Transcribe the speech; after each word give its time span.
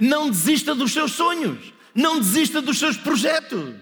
Não 0.00 0.30
desista 0.30 0.74
dos 0.74 0.92
seus 0.92 1.12
sonhos, 1.12 1.58
não 1.94 2.18
desista 2.18 2.60
dos 2.60 2.78
seus 2.78 2.96
projetos. 2.96 3.74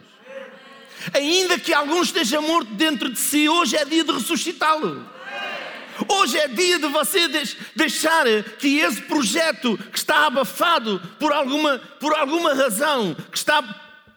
Ainda 1.14 1.58
que 1.58 1.72
algum 1.72 2.02
esteja 2.02 2.40
morto 2.40 2.74
dentro 2.74 3.08
de 3.08 3.18
si, 3.18 3.48
hoje 3.48 3.76
é 3.76 3.84
dia 3.84 4.04
de 4.04 4.12
ressuscitá-lo. 4.12 5.08
Hoje 6.08 6.38
é 6.38 6.48
dia 6.48 6.78
de 6.78 6.86
você 6.88 7.28
deixar 7.74 8.24
que 8.58 8.78
esse 8.78 9.02
projeto 9.02 9.78
que 9.90 9.98
está 9.98 10.26
abafado 10.26 11.00
por 11.18 11.32
alguma, 11.32 11.78
por 11.98 12.14
alguma 12.14 12.54
razão, 12.54 13.16
que 13.30 13.38
está 13.38 13.62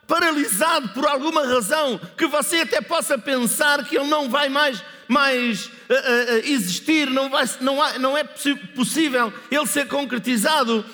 paralisado 0.07 0.89
por 0.89 1.07
alguma 1.07 1.45
razão, 1.45 1.99
que 2.17 2.27
você 2.27 2.57
até 2.57 2.81
possa 2.81 3.17
pensar 3.17 3.85
que 3.85 3.97
ele 3.97 4.09
não 4.09 4.29
vai 4.29 4.49
mais, 4.49 4.83
mais 5.07 5.67
uh, 5.67 5.69
uh, 5.69 6.37
existir, 6.43 7.09
não, 7.09 7.29
vai, 7.29 7.49
não, 7.61 7.81
há, 7.81 7.97
não 7.97 8.17
é 8.17 8.23
possível 8.23 9.33
ele 9.49 9.65
ser 9.65 9.87
concretizado. 9.87 10.85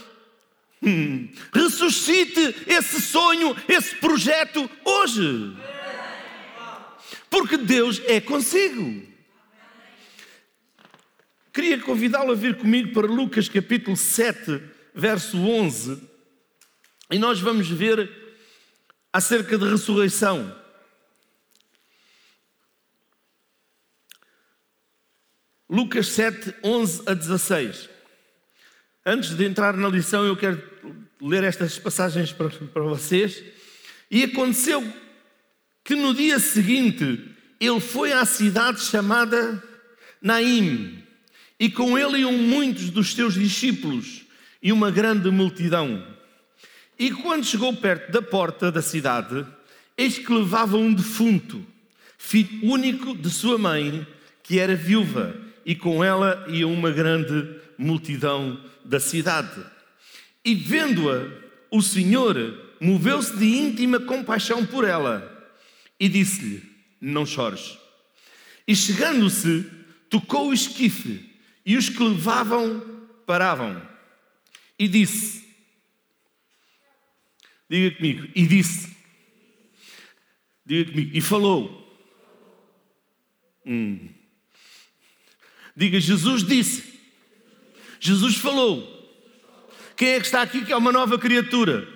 Hum. 0.81 1.29
Ressuscite 1.53 2.55
esse 2.67 3.01
sonho, 3.01 3.55
esse 3.67 3.95
projeto 3.95 4.69
hoje. 4.85 5.55
Porque 7.29 7.57
Deus 7.57 8.01
é 8.05 8.21
consigo. 8.21 9.05
Queria 11.51 11.79
convidá-lo 11.79 12.31
a 12.31 12.35
vir 12.35 12.55
comigo 12.57 12.93
para 12.93 13.07
Lucas 13.07 13.49
capítulo 13.49 13.97
7, 13.97 14.61
verso 14.93 15.37
11, 15.39 15.99
e 17.09 17.17
nós 17.17 17.39
vamos 17.39 17.67
ver 17.67 18.09
acerca 19.11 19.57
de 19.57 19.67
ressurreição. 19.67 20.55
Lucas 25.67 26.07
7, 26.09 26.53
11 26.63 27.03
a 27.07 27.13
16. 27.13 27.89
Antes 29.03 29.35
de 29.35 29.45
entrar 29.45 29.75
na 29.75 29.89
lição, 29.89 30.25
eu 30.25 30.37
quero 30.37 30.61
ler 31.21 31.43
estas 31.43 31.77
passagens 31.79 32.31
para, 32.31 32.49
para 32.49 32.83
vocês. 32.83 33.43
E 34.09 34.23
aconteceu 34.23 34.83
que 35.83 35.95
no 35.95 36.13
dia 36.13 36.39
seguinte 36.39 37.31
ele 37.59 37.79
foi 37.79 38.11
à 38.11 38.25
cidade 38.25 38.81
chamada 38.81 39.63
Naim, 40.21 41.03
e 41.59 41.69
com 41.69 41.97
ele 41.97 42.19
iam 42.19 42.33
muitos 42.33 42.89
dos 42.89 43.13
seus 43.13 43.33
discípulos 43.33 44.25
e 44.61 44.71
uma 44.71 44.91
grande 44.91 45.29
multidão. 45.29 46.05
E 46.99 47.11
quando 47.11 47.45
chegou 47.45 47.73
perto 47.75 48.11
da 48.11 48.21
porta 48.21 48.71
da 48.71 48.81
cidade, 48.81 49.45
eis 49.97 50.17
que 50.17 50.31
levava 50.31 50.77
um 50.77 50.93
defunto, 50.93 51.65
filho 52.17 52.71
único 52.71 53.15
de 53.15 53.29
sua 53.29 53.57
mãe, 53.57 54.05
que 54.43 54.59
era 54.59 54.75
viúva, 54.75 55.35
e 55.65 55.75
com 55.75 56.03
ela 56.03 56.45
ia 56.47 56.67
uma 56.67 56.91
grande 56.91 57.55
multidão 57.77 58.59
da 58.83 58.99
cidade. 58.99 59.76
E 60.47 60.55
vendo-a, 60.55 61.29
o 61.69 61.81
Senhor 61.81 62.77
moveu-se 62.79 63.35
de 63.35 63.43
íntima 63.43 63.99
compaixão 63.99 64.65
por 64.65 64.85
ela 64.85 65.51
e 65.99 66.07
disse-lhe: 66.07 66.63
Não 67.01 67.25
chores. 67.25 67.77
E 68.65 68.73
chegando-se, 68.73 69.69
tocou 70.09 70.47
o 70.47 70.53
esquife, 70.53 71.37
e 71.65 71.75
os 71.75 71.89
que 71.89 72.01
levavam 72.01 72.79
paravam. 73.25 73.85
E 74.79 74.87
disse: 74.87 75.43
Diga 77.69 77.97
comigo, 77.97 78.29
e 78.33 78.47
disse. 78.47 78.95
Diga 80.65 80.91
comigo, 80.91 81.11
e 81.13 81.19
falou. 81.19 81.99
Hum. 83.65 84.07
Diga, 85.75 85.99
Jesus 85.99 86.41
disse. 86.41 86.97
Jesus 87.99 88.37
falou. 88.37 88.96
Quem 89.97 90.09
é 90.09 90.19
que 90.19 90.27
está 90.27 90.43
aqui 90.43 90.63
que 90.63 90.71
é 90.71 90.77
uma 90.77 90.91
nova 90.91 91.17
criatura? 91.17 91.87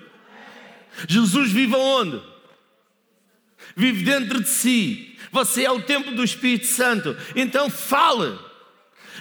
Jesus 1.08 1.52
vive 1.52 1.74
aonde? 1.74 2.20
Vive 3.76 4.04
dentro 4.04 4.42
de 4.42 4.48
si. 4.48 5.16
Você 5.30 5.64
é 5.64 5.70
o 5.70 5.80
templo 5.80 6.14
do 6.14 6.24
Espírito 6.24 6.66
Santo. 6.66 7.16
Então 7.34 7.70
fale. 7.70 8.36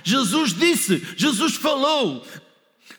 Jesus 0.04 0.54
disse, 0.54 1.08
Jesus 1.16 1.56
falou. 1.56 2.26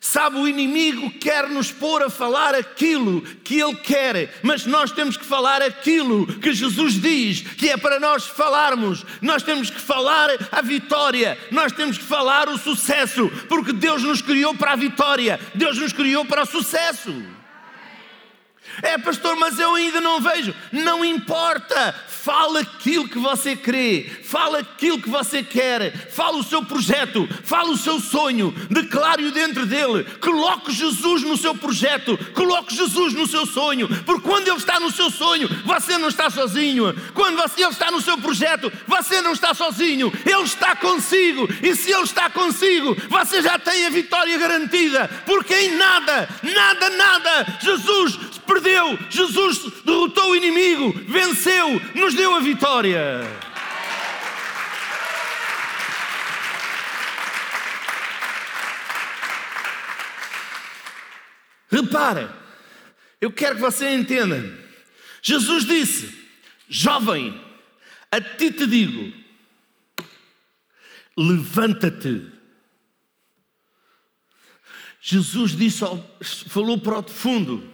Sabe, 0.05 0.37
o 0.37 0.49
inimigo 0.49 1.13
quer 1.13 1.49
nos 1.49 1.71
pôr 1.71 2.03
a 2.03 2.11
falar 2.11 2.57
aquilo 2.57 3.23
que 3.23 3.61
ele 3.61 3.77
quer, 3.77 4.41
mas 4.43 4.67
nós 4.67 4.91
temos 4.91 5.17
que 5.17 5.25
falar 5.25 5.63
aquilo 5.63 6.27
que 6.27 6.53
Jesus 6.53 7.01
diz, 7.01 7.43
que 7.43 7.71
é 7.71 7.77
para 7.77 8.01
nós 8.01 8.27
falarmos. 8.27 9.07
Nós 9.21 9.45
temos 9.45 9.71
que 9.71 9.81
falar 9.81 10.29
a 10.51 10.61
vitória, 10.61 11.39
nós 11.53 11.71
temos 11.71 11.99
que 11.99 12.05
falar 12.05 12.49
o 12.49 12.59
sucesso, 12.59 13.31
porque 13.49 13.73
Deus 13.73 14.03
nos 14.03 14.21
criou 14.21 14.57
para 14.57 14.73
a 14.73 14.77
vitória, 14.77 15.39
Deus 15.55 15.79
nos 15.79 15.93
criou 15.93 16.25
para 16.25 16.43
o 16.43 16.47
sucesso. 16.47 17.23
É, 18.81 18.97
pastor, 18.97 19.37
mas 19.37 19.59
eu 19.59 19.75
ainda 19.75 20.01
não 20.01 20.21
vejo. 20.21 20.55
Não 20.71 21.05
importa. 21.05 21.95
Fala 22.23 22.61
aquilo 22.61 23.09
que 23.09 23.19
você 23.19 23.57
crê, 23.57 24.09
fala 24.23 24.61
aquilo 24.61 25.03
que 25.03 25.11
você 25.11 25.43
quer, 25.43 25.93
fala 26.09 26.39
o 26.39 26.45
seu 26.45 26.65
projeto, 26.65 27.29
fala 27.43 27.71
o 27.71 27.77
seu 27.77 27.99
sonho, 27.99 28.55
declare-o 28.71 29.33
dentro 29.33 29.67
dele. 29.67 30.05
Coloque 30.21 30.71
Jesus 30.71 31.25
no 31.25 31.37
seu 31.37 31.53
projeto, 31.53 32.17
coloque 32.33 32.77
Jesus 32.77 33.13
no 33.13 33.27
seu 33.27 33.45
sonho, 33.45 33.89
porque 34.07 34.23
quando 34.23 34.47
ele 34.47 34.57
está 34.57 34.79
no 34.79 34.93
seu 34.93 35.11
sonho, 35.11 35.49
você 35.65 35.99
não 35.99 36.09
está 36.09 36.31
sozinho. 36.31 36.95
Quando 37.13 37.43
ele 37.43 37.69
está 37.69 37.91
no 37.91 38.01
seu 38.01 38.17
projeto, 38.17 38.73
você 38.87 39.21
não 39.21 39.33
está 39.33 39.53
sozinho, 39.53 40.13
ele 40.25 40.43
está 40.45 40.77
consigo. 40.77 41.49
E 41.61 41.75
se 41.75 41.91
ele 41.91 42.05
está 42.05 42.31
consigo, 42.31 42.97
você 43.09 43.43
já 43.43 43.59
tem 43.59 43.85
a 43.85 43.91
vitória 43.91 44.39
garantida, 44.39 45.11
porque 45.27 45.55
em 45.55 45.77
nada, 45.77 46.29
nada, 46.41 46.91
nada, 46.91 47.59
Jesus 47.61 48.17
perdeu, 48.53 48.99
Jesus 49.09 49.83
derrotou 49.85 50.31
o 50.31 50.37
inimigo, 50.37 50.93
venceu, 51.09 51.81
nos 51.95 52.15
deu 52.15 52.35
a 52.35 52.41
vitória. 52.41 53.23
Repare, 61.71 62.29
eu 63.21 63.33
quero 63.33 63.55
que 63.55 63.63
você 63.63 63.89
entenda. 63.95 64.59
Jesus 65.23 65.65
disse: 65.65 66.29
Jovem, 66.69 67.41
a 68.11 68.21
ti 68.21 68.53
te 68.53 68.67
digo, 68.67 69.13
levanta-te. 71.17 72.31
Jesus 75.01 75.57
disse, 75.57 75.81
falou 76.49 76.79
para 76.79 77.01
o 77.01 77.03
fundo, 77.03 77.72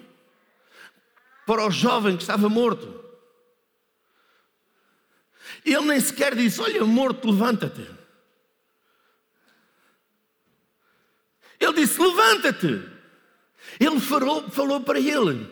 para 1.48 1.66
o 1.66 1.70
jovem 1.70 2.14
que 2.14 2.22
estava 2.22 2.46
morto. 2.50 3.02
Ele 5.64 5.80
nem 5.80 5.98
sequer 5.98 6.36
disse: 6.36 6.60
Olha, 6.60 6.84
morto, 6.84 7.30
levanta-te. 7.30 7.88
Ele 11.58 11.72
disse: 11.72 11.98
Levanta-te. 11.98 12.86
Ele 13.80 13.98
falou, 13.98 14.50
falou 14.50 14.82
para 14.82 15.00
ele: 15.00 15.48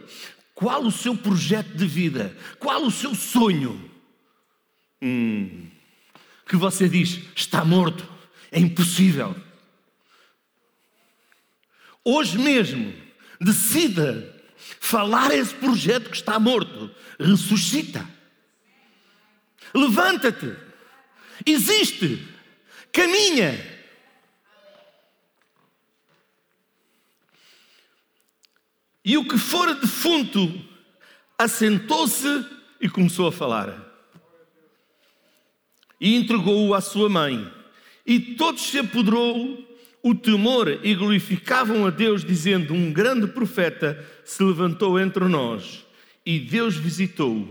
Qual 0.54 0.82
o 0.82 0.92
seu 0.92 1.16
projeto 1.16 1.74
de 1.74 1.86
vida? 1.86 2.36
Qual 2.58 2.84
o 2.84 2.90
seu 2.90 3.14
sonho? 3.14 3.90
Hum, 5.00 5.70
que 6.46 6.56
você 6.56 6.90
diz: 6.90 7.22
Está 7.34 7.64
morto, 7.64 8.06
é 8.52 8.60
impossível. 8.60 9.34
Hoje 12.04 12.36
mesmo, 12.36 12.92
decida 13.40 14.35
falar 14.80 15.32
esse 15.32 15.54
projeto 15.54 16.10
que 16.10 16.16
está 16.16 16.38
morto, 16.38 16.90
ressuscita. 17.18 18.08
Levanta-te, 19.74 20.56
existe, 21.44 22.26
caminha. 22.92 23.76
E 29.04 29.16
o 29.16 29.26
que 29.26 29.38
fora 29.38 29.74
defunto 29.74 30.64
assentou-se 31.38 32.44
e 32.80 32.88
começou 32.88 33.28
a 33.28 33.32
falar. 33.32 33.84
E 36.00 36.16
entregou-o 36.16 36.74
à 36.74 36.80
sua 36.80 37.08
mãe. 37.08 37.52
E 38.04 38.20
todos 38.20 38.62
se 38.62 38.78
apoderou 38.78 39.65
o 40.08 40.14
temor 40.14 40.68
e 40.84 40.94
glorificavam 40.94 41.84
a 41.84 41.90
Deus, 41.90 42.24
dizendo: 42.24 42.72
Um 42.72 42.92
grande 42.92 43.26
profeta 43.26 44.06
se 44.24 44.40
levantou 44.40 45.00
entre 45.00 45.24
nós 45.24 45.84
e 46.24 46.38
Deus 46.38 46.76
visitou 46.76 47.44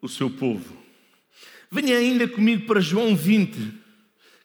o 0.00 0.08
seu 0.08 0.30
povo. 0.30 0.76
Venha 1.68 1.98
ainda 1.98 2.28
comigo 2.28 2.64
para 2.64 2.80
João 2.80 3.16
20, 3.16 3.72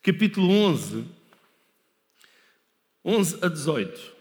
capítulo 0.01 0.49
11, 0.49 1.05
11 3.05 3.37
a 3.43 3.47
18. 3.47 4.11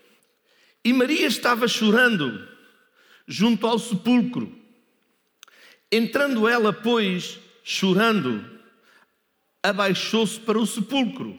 E 0.84 0.92
Maria 0.92 1.26
estava 1.26 1.66
chorando 1.66 2.46
junto 3.26 3.66
ao 3.66 3.78
sepulcro. 3.78 4.54
Entrando 5.90 6.46
ela, 6.46 6.74
pois, 6.74 7.38
chorando, 7.64 8.44
abaixou-se 9.62 10.38
para 10.38 10.58
o 10.58 10.66
sepulcro 10.66 11.38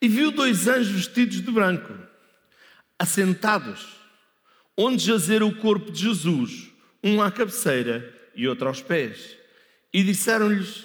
e 0.00 0.08
viu 0.08 0.30
dois 0.30 0.68
anjos 0.68 0.92
vestidos 0.92 1.40
de 1.40 1.50
branco, 1.50 1.94
assentados, 2.98 3.86
onde 4.76 5.04
jazer 5.04 5.42
o 5.42 5.54
corpo 5.56 5.90
de 5.90 6.02
Jesus, 6.02 6.70
um 7.02 7.22
à 7.22 7.30
cabeceira 7.30 8.12
e 8.34 8.46
outro 8.48 8.68
aos 8.68 8.82
pés. 8.82 9.36
E 9.92 10.02
disseram-lhes, 10.02 10.84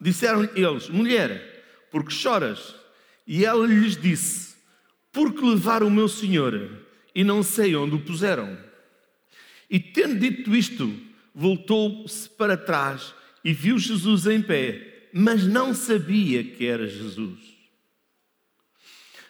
disseram 0.00 0.48
eles, 0.54 0.88
mulher, 0.88 1.86
porque 1.90 2.10
choras? 2.10 2.74
E 3.26 3.44
ela 3.44 3.66
lhes 3.66 3.96
disse, 3.96 4.56
porque 5.12 5.44
levar 5.44 5.82
o 5.82 5.90
meu 5.90 6.08
senhor 6.08 6.86
e 7.14 7.24
não 7.24 7.42
sei 7.42 7.74
onde 7.74 7.96
o 7.96 8.00
puseram. 8.00 8.58
E 9.68 9.80
tendo 9.80 10.18
dito 10.18 10.54
isto, 10.54 10.94
voltou-se 11.34 12.28
para 12.30 12.56
trás 12.56 13.14
e 13.44 13.52
viu 13.52 13.78
Jesus 13.78 14.26
em 14.26 14.40
pé, 14.40 15.08
mas 15.12 15.46
não 15.46 15.74
sabia 15.74 16.44
que 16.44 16.66
era 16.66 16.86
Jesus. 16.86 17.57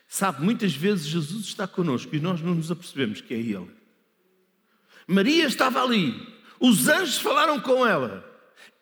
Sabe, 0.08 0.42
muitas 0.42 0.74
vezes 0.74 1.06
Jesus 1.06 1.44
está 1.44 1.68
connosco 1.68 2.16
e 2.16 2.18
nós 2.18 2.40
não 2.40 2.54
nos 2.54 2.70
apercebemos 2.70 3.20
que 3.20 3.34
é 3.34 3.36
Ele. 3.36 3.70
Maria 5.06 5.46
estava 5.46 5.82
ali, 5.82 6.14
os 6.58 6.88
anjos 6.88 7.18
falaram 7.18 7.60
com 7.60 7.86
ela, 7.86 8.24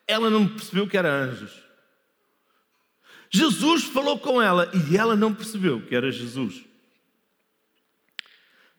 ela 0.07 0.29
não 0.29 0.47
percebeu 0.47 0.87
que 0.87 0.97
era 0.97 1.13
anjos. 1.13 1.51
Jesus 3.29 3.83
falou 3.83 4.17
com 4.17 4.41
ela 4.41 4.71
e 4.73 4.95
ela 4.95 5.15
não 5.15 5.33
percebeu 5.33 5.85
que 5.85 5.93
era 5.93 6.09
Jesus. 6.11 6.63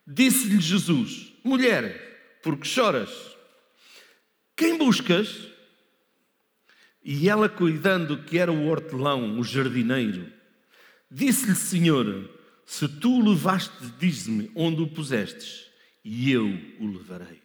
Disse-lhe 0.06 0.58
Jesus: 0.58 1.32
Mulher, 1.44 2.40
por 2.42 2.56
que 2.56 2.66
choras? 2.66 3.10
Quem 4.56 4.78
buscas? 4.78 5.48
E 7.04 7.28
ela, 7.28 7.48
cuidando 7.48 8.22
que 8.24 8.38
era 8.38 8.50
o 8.50 8.66
hortelão, 8.66 9.38
o 9.38 9.44
jardineiro, 9.44 10.32
disse-lhe: 11.10 11.54
Senhor, 11.54 12.37
se 12.68 12.86
tu 12.86 13.18
o 13.18 13.30
levaste, 13.30 13.72
diz-me 13.98 14.52
onde 14.54 14.82
o 14.82 14.86
pusestes, 14.86 15.70
e 16.04 16.30
eu 16.30 16.44
o 16.78 16.86
levarei. 16.86 17.40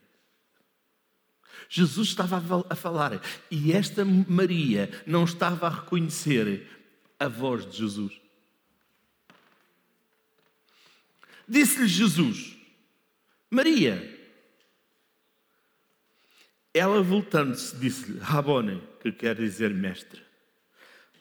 Jesus 1.70 2.10
estava 2.10 2.44
a 2.70 2.76
falar 2.76 3.22
e 3.50 3.72
esta 3.72 4.04
Maria 4.04 4.92
não 5.08 5.24
estava 5.24 5.68
a 5.68 5.70
reconhecer 5.70 6.68
a 7.18 7.30
voz 7.30 7.66
de 7.66 7.78
Jesus. 7.78 8.12
Disse-lhe 11.48 11.88
Jesus: 11.88 12.58
Maria. 13.50 14.20
Ela 16.74 17.02
voltando-se 17.02 17.78
disse-lhe: 17.78 18.20
Rabone, 18.20 18.84
que 19.00 19.10
quer 19.10 19.38
dizer 19.38 19.74
mestre. 19.74 20.22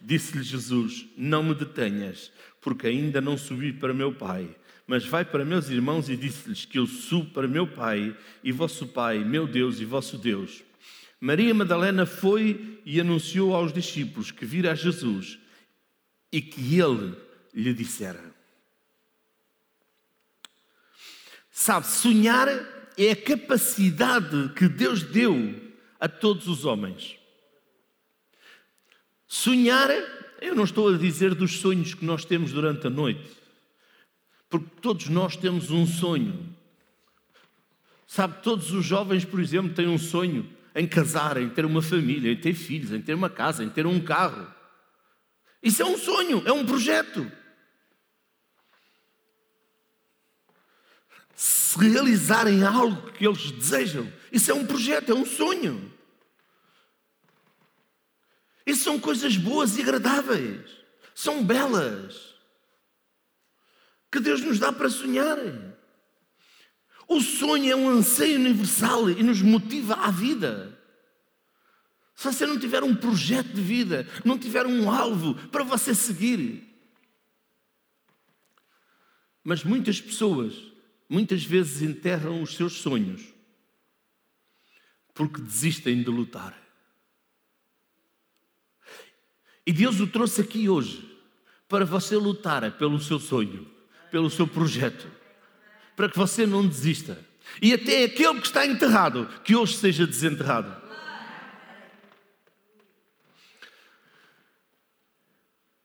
Disse-lhe 0.01 0.43
Jesus: 0.43 1.07
Não 1.17 1.45
me 1.45 1.55
detenhas, 1.55 2.33
porque 2.63 2.87
ainda 2.87 3.21
não 3.21 3.37
subi 3.37 3.73
para 3.73 3.93
meu 3.93 4.15
Pai, 4.15 4.49
mas 4.87 5.05
vai 5.05 5.25
para 5.25 5.45
meus 5.45 5.69
irmãos 5.69 6.09
e 6.09 6.17
disse-lhes 6.17 6.65
que 6.65 6.79
eu 6.79 6.87
subo 6.87 7.31
para 7.31 7.47
meu 7.47 7.67
Pai 7.67 8.17
e 8.43 8.51
vosso 8.53 8.87
Pai, 8.87 9.19
meu 9.19 9.47
Deus 9.47 9.81
e 9.81 9.85
vosso 9.85 10.17
Deus. 10.17 10.63
Maria 11.21 11.53
Madalena 11.53 12.07
foi 12.07 12.81
e 12.85 13.01
anunciou 13.01 13.55
aos 13.55 13.73
discípulos 13.73 14.31
que 14.31 14.47
vira 14.47 14.73
a 14.73 14.75
Jesus 14.75 15.39
e 16.33 16.41
que 16.41 16.81
ele 16.81 17.15
lhe 17.53 17.75
dissera. 17.75 18.33
Sabe, 21.51 21.87
sonhar 21.87 22.49
é 22.97 23.11
a 23.11 23.17
capacidade 23.17 24.53
que 24.57 24.69
Deus 24.69 25.03
deu 25.03 25.55
a 26.01 26.09
todos 26.09 26.49
os 26.49 26.65
homens. 26.65 27.17
Sonhar, 29.27 29.89
eu 30.47 30.55
não 30.55 30.65
estou 30.65 30.89
a 30.89 30.99
dizer 30.99 31.35
dos 31.35 31.59
sonhos 31.59 31.95
que 31.95 32.05
nós 32.05 32.25
temos 32.25 32.53
durante 32.53 32.87
a 32.87 32.91
noite, 32.91 33.31
porque 34.51 34.69
todos 34.81 35.09
nós 35.09 35.37
temos 35.37 35.71
um 35.71 35.87
sonho. 35.87 36.55
Sabe, 38.07 38.43
todos 38.43 38.73
os 38.73 38.85
jovens, 38.85 39.25
por 39.25 39.41
exemplo, 39.41 39.73
têm 39.73 39.89
um 39.89 39.99
sonho 39.99 40.47
em 40.75 40.87
casar, 40.87 41.37
em 41.37 41.49
ter 41.49 41.65
uma 41.65 41.81
família, 41.81 42.33
em 42.33 42.37
ter 42.37 42.55
filhos, 42.55 42.93
em 42.93 43.01
ter 43.01 43.15
uma 43.15 43.31
casa, 43.31 43.65
em 43.65 43.71
ter 43.71 43.87
um 43.87 44.01
carro. 44.01 44.47
Isso 45.63 45.81
é 45.81 45.85
um 45.85 45.97
sonho, 45.97 46.43
é 46.45 46.53
um 46.53 46.67
projeto. 46.67 47.31
Se 51.35 51.79
realizarem 51.79 52.63
algo 52.65 53.13
que 53.13 53.27
eles 53.27 53.51
desejam, 53.53 54.13
isso 54.31 54.51
é 54.51 54.55
um 54.55 54.67
projeto, 54.67 55.13
é 55.13 55.15
um 55.15 55.25
sonho. 55.25 55.93
Isso 58.67 58.85
são 58.85 58.99
coisas 58.99 59.37
boas 59.37 59.77
e 59.77 59.83
agradáveis, 59.83 60.71
são 61.15 61.45
belas, 61.45 62.35
que 64.11 64.21
Deus 64.21 64.41
nos 64.43 64.59
dá 64.59 64.73
para 64.73 64.91
sonhar. 64.91 65.39
O 67.09 67.21
sonho 67.21 67.73
é 67.73 67.77
um 67.77 67.89
anseio 67.89 68.39
universal 68.39 69.11
e 69.11 69.23
nos 69.23 69.43
motiva 69.43 69.95
à 69.95 70.11
vida. 70.11 70.79
Se 72.15 72.25
você 72.25 72.47
não 72.47 72.59
tiver 72.59 72.83
um 72.85 72.95
projeto 72.95 73.49
de 73.49 73.61
vida, 73.61 74.07
não 74.25 74.39
tiver 74.39 74.67
um 74.67 74.91
alvo 74.91 75.35
para 75.49 75.65
você 75.65 75.95
seguir. 75.95 76.69
Mas 79.43 79.65
muitas 79.65 80.01
pessoas, 80.01 80.55
muitas 81.09 81.45
vezes 81.45 81.83
enterram 81.83 82.43
os 82.43 82.55
seus 82.55 82.75
sonhos 82.75 83.33
porque 85.15 85.41
desistem 85.41 86.03
de 86.03 86.11
lutar. 86.11 86.62
E 89.67 89.73
Deus 89.73 90.01
o 90.01 90.07
trouxe 90.07 90.41
aqui 90.41 90.69
hoje 90.69 91.09
para 91.69 91.85
você 91.85 92.17
lutar 92.17 92.71
pelo 92.73 93.01
seu 93.01 93.19
sonho, 93.19 93.71
pelo 94.11 94.29
seu 94.29 94.47
projeto, 94.47 95.07
para 95.97 96.09
que 96.09 96.19
você 96.19 96.47
não 96.47 96.67
desista. 96.67 97.19
E 97.61 97.73
até 97.73 98.05
aquele 98.05 98.41
que 98.41 98.47
está 98.47 98.67
enterrado, 98.67 99.27
que 99.45 99.55
hoje 99.55 99.77
seja 99.77 100.07
desenterrado. 100.07 100.83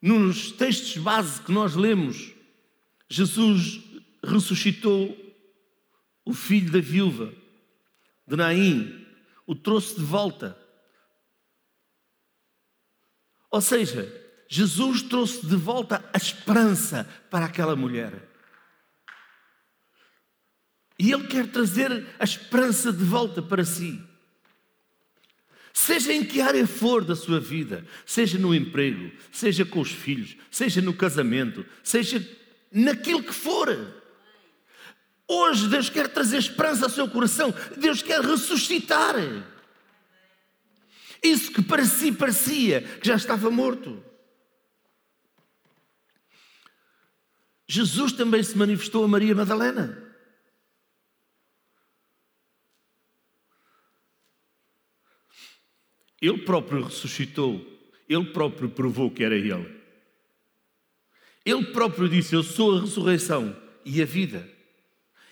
Nos 0.02 0.52
textos 0.52 0.98
base 0.98 1.42
que 1.42 1.52
nós 1.52 1.76
lemos, 1.76 2.32
Jesus 3.10 3.82
ressuscitou 4.24 5.16
o 6.26 6.34
filho 6.34 6.72
da 6.72 6.80
viúva 6.80 7.34
de 8.28 8.36
Naim, 8.36 9.06
o 9.46 9.56
trouxe 9.56 9.96
de 9.96 10.02
volta 10.02 10.58
ou 13.50 13.62
seja, 13.62 14.12
Jesus 14.50 15.02
trouxe 15.02 15.46
de 15.46 15.56
volta 15.56 16.04
a 16.14 16.18
esperança 16.18 17.08
para 17.30 17.46
aquela 17.46 17.76
mulher. 17.76 18.28
E 21.00 21.12
Ele 21.12 21.28
quer 21.28 21.48
trazer 21.48 22.08
a 22.20 22.24
esperança 22.24 22.92
de 22.92 23.04
volta 23.04 23.42
para 23.42 23.64
si. 23.64 24.02
Seja 25.74 26.12
em 26.12 26.26
que 26.26 26.42
área 26.42 26.66
for 26.66 27.06
da 27.06 27.16
sua 27.16 27.40
vida, 27.40 27.86
seja 28.04 28.40
no 28.40 28.54
emprego, 28.54 29.12
seja 29.32 29.64
com 29.64 29.80
os 29.80 29.92
filhos, 29.92 30.36
seja 30.50 30.82
no 30.82 30.94
casamento, 30.94 31.64
seja 31.84 32.26
naquilo 32.72 33.22
que 33.22 33.34
for. 33.34 33.70
Hoje 35.28 35.68
Deus 35.68 35.90
quer 35.90 36.08
trazer 36.08 36.38
esperança 36.38 36.86
ao 36.86 36.90
seu 36.90 37.08
coração, 37.08 37.54
Deus 37.78 38.02
quer 38.02 38.22
ressuscitar. 38.22 39.16
Isso 41.28 41.52
que 41.52 41.62
para 41.62 41.84
si 41.84 42.12
parecia 42.12 42.82
que 42.82 43.08
já 43.08 43.16
estava 43.16 43.52
morto. 43.52 44.02
Jesus 47.68 48.14
também 48.14 48.42
se 48.42 48.58
manifestou 48.58 49.04
a 49.04 49.08
Maria 49.10 49.36
Madalena. 49.36 50.06
Ele 56.22 56.38
próprio 56.40 56.84
ressuscitou, 56.84 57.64
ele 58.08 58.26
próprio 58.32 58.70
provou 58.70 59.12
que 59.12 59.24
era 59.24 59.36
ele. 59.36 59.78
Ele 61.46 61.66
próprio 61.74 62.08
disse: 62.08 62.34
Eu 62.36 62.42
sou 62.42 62.78
a 62.78 62.82
ressurreição 62.82 63.56
e 63.84 64.02
a 64.02 64.06
vida. 64.06 64.50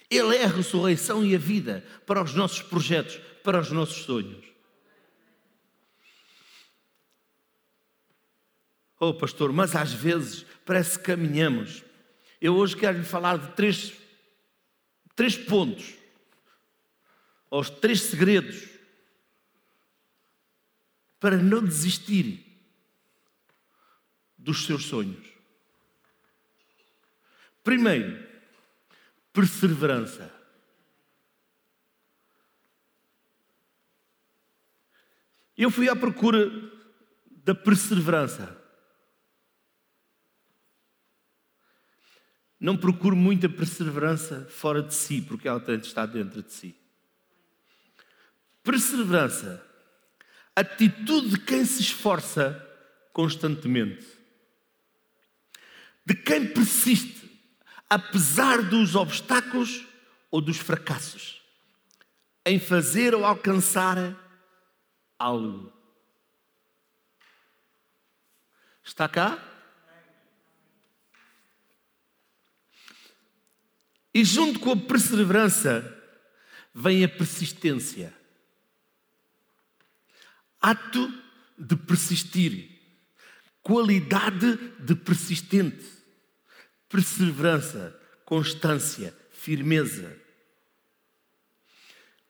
Ele 0.09 0.35
é 0.35 0.43
a 0.43 0.49
ressurreição 0.49 1.25
e 1.25 1.33
a 1.33 1.39
vida 1.39 1.85
para 2.05 2.21
os 2.21 2.35
nossos 2.35 2.61
projetos, 2.61 3.17
para 3.43 3.61
os 3.61 3.71
nossos 3.71 4.03
sonhos. 4.03 4.54
Oh, 8.99 9.13
pastor, 9.13 9.51
mas 9.51 9.75
às 9.75 9.91
vezes 9.91 10.45
parece 10.65 10.97
que 10.97 11.05
caminhamos. 11.05 11.83
Eu 12.39 12.55
hoje 12.55 12.77
quero 12.77 12.97
lhe 12.97 13.03
falar 13.03 13.37
de 13.37 13.53
três, 13.53 13.93
três 15.15 15.35
pontos, 15.37 15.95
os 17.49 17.69
três 17.69 18.01
segredos 18.01 18.69
para 21.19 21.37
não 21.37 21.63
desistir 21.63 22.45
dos 24.37 24.65
seus 24.65 24.85
sonhos. 24.85 25.27
Primeiro, 27.63 28.23
perseverança. 29.33 30.31
Eu 35.57 35.71
fui 35.71 35.89
à 35.89 35.95
procura 35.95 36.51
da 37.43 37.55
perseverança. 37.55 38.64
Não 42.59 42.77
procure 42.77 43.15
muita 43.15 43.50
perseverança 43.50 44.47
fora 44.50 44.81
de 44.81 44.93
si, 44.93 45.21
porque 45.21 45.47
ela 45.47 45.59
de 45.77 45.85
estar 45.85 46.05
dentro 46.05 46.41
de 46.41 46.51
si. 46.51 46.75
Perseverança, 48.63 49.63
atitude 50.55 51.29
de 51.31 51.39
quem 51.39 51.65
se 51.65 51.81
esforça 51.81 52.62
constantemente, 53.13 54.05
de 56.05 56.15
quem 56.15 56.47
persiste, 56.47 57.29
apesar 57.89 58.62
dos 58.63 58.95
obstáculos 58.95 59.85
ou 60.31 60.41
dos 60.41 60.57
fracassos, 60.57 61.41
em 62.45 62.59
fazer 62.59 63.13
ou 63.13 63.25
alcançar 63.25 63.97
algo. 65.19 65.71
Está 68.83 69.09
cá? 69.09 69.54
E 74.15 74.24
junto 74.24 74.62
com 74.62 74.72
a 74.72 74.77
perseverança 74.77 75.93
vem 76.74 77.03
a 77.03 77.10
persistência. 77.10 78.13
Ato 80.62 81.13
de 81.57 81.75
persistir. 81.75 82.79
Qualidade 83.62 84.55
de 84.79 84.95
persistente. 84.95 85.86
Perseverança, 86.88 88.00
constância, 88.24 89.13
firmeza. 89.31 90.17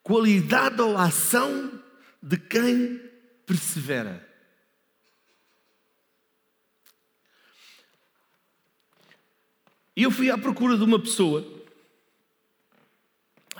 Qualidade 0.02 0.82
ou 0.82 0.98
ação 0.98 1.80
de 2.20 2.36
quem 2.36 3.00
persevera. 3.46 4.28
E 9.94 10.02
eu 10.02 10.10
fui 10.10 10.28
à 10.32 10.36
procura 10.36 10.76
de 10.76 10.82
uma 10.82 10.98
pessoa 10.98 11.55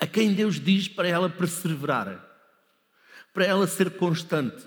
a 0.01 0.07
quem 0.07 0.35
Deus 0.35 0.61
diz 0.61 0.89
para 0.89 1.09
ela 1.09 1.29
perseverar, 1.29 2.25
para 3.33 3.45
ela 3.45 3.67
ser 3.67 3.97
constante, 3.97 4.67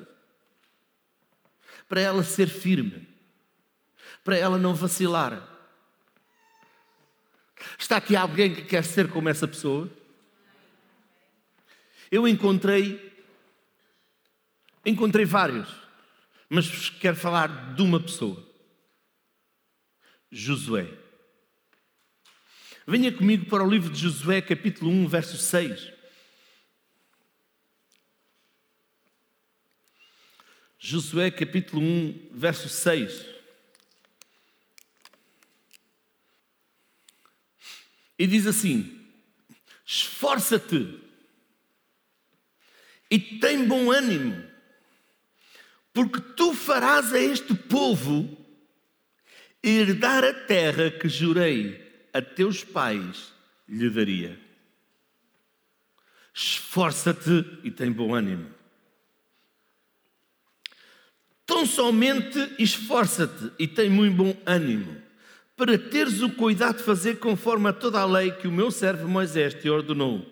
para 1.88 2.02
ela 2.02 2.24
ser 2.24 2.48
firme, 2.48 3.08
para 4.24 4.38
ela 4.38 4.58
não 4.58 4.74
vacilar. 4.74 5.48
Está 7.78 7.98
aqui 7.98 8.16
alguém 8.16 8.54
que 8.54 8.64
quer 8.64 8.84
ser 8.84 9.10
como 9.10 9.30
essa 9.30 9.48
pessoa? 9.48 9.90
Eu 12.12 12.28
encontrei, 12.28 13.24
encontrei 14.86 15.26
vários, 15.26 15.70
mas 16.50 16.90
quero 16.90 17.16
falar 17.16 17.76
de 17.76 17.82
uma 17.82 18.00
pessoa. 18.00 18.48
Josué. 20.32 21.09
Venha 22.90 23.12
comigo 23.12 23.46
para 23.46 23.64
o 23.64 23.70
livro 23.70 23.94
de 23.94 24.02
Josué, 24.02 24.42
capítulo 24.42 24.90
1, 24.90 25.08
verso 25.08 25.38
6. 25.38 25.94
Josué, 30.80 31.30
capítulo 31.30 31.84
1, 31.84 32.30
verso 32.32 32.68
6. 32.68 33.28
E 38.18 38.26
diz 38.26 38.48
assim: 38.48 39.08
Esforça-te 39.86 41.00
e 43.12 43.20
tem 43.20 43.68
bom 43.68 43.92
ânimo, 43.92 44.44
porque 45.94 46.20
tu 46.20 46.56
farás 46.56 47.14
a 47.14 47.20
este 47.20 47.54
povo 47.54 48.36
herdar 49.62 50.24
a 50.24 50.34
terra 50.34 50.90
que 50.90 51.08
jurei 51.08 51.89
a 52.14 52.22
teus 52.22 52.64
pais 52.64 53.32
lhe 53.68 53.90
daria. 53.90 54.40
Esforça-te 56.34 57.46
e 57.64 57.72
tem 57.72 57.92
bom 57.92 58.14
ânimo. 58.14 58.48
Tão 61.46 61.66
somente 61.66 62.38
esforça-te 62.60 63.52
e 63.58 63.68
tem 63.68 63.90
muito 63.90 64.16
bom 64.16 64.38
ânimo, 64.46 64.96
para 65.58 65.78
teres 65.78 66.22
o 66.22 66.30
cuidado 66.30 66.78
de 66.78 66.84
fazer 66.84 67.18
conforme 67.18 67.70
a 67.70 67.74
toda 67.74 68.00
a 68.00 68.06
lei 68.06 68.32
que 68.32 68.48
o 68.48 68.52
meu 68.52 68.72
servo 68.72 69.08
Moisés 69.08 69.54
te 69.56 69.70
ordenou. 69.70 70.26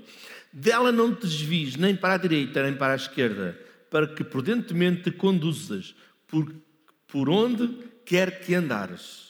Dela 0.54 0.92
não 0.92 1.14
te 1.14 1.22
desvies 1.22 1.76
nem 1.76 1.96
para 1.96 2.14
a 2.14 2.18
direita 2.18 2.64
nem 2.64 2.76
para 2.76 2.94
a 2.94 2.96
esquerda, 2.96 3.60
para 3.90 4.08
que 4.08 4.24
prudentemente 4.24 5.04
te 5.04 5.12
conduzas 5.12 5.96
por, 6.28 6.54
por 7.08 7.30
onde 7.30 7.68
quer 8.06 8.40
que 8.40 8.54
andares 8.54 9.27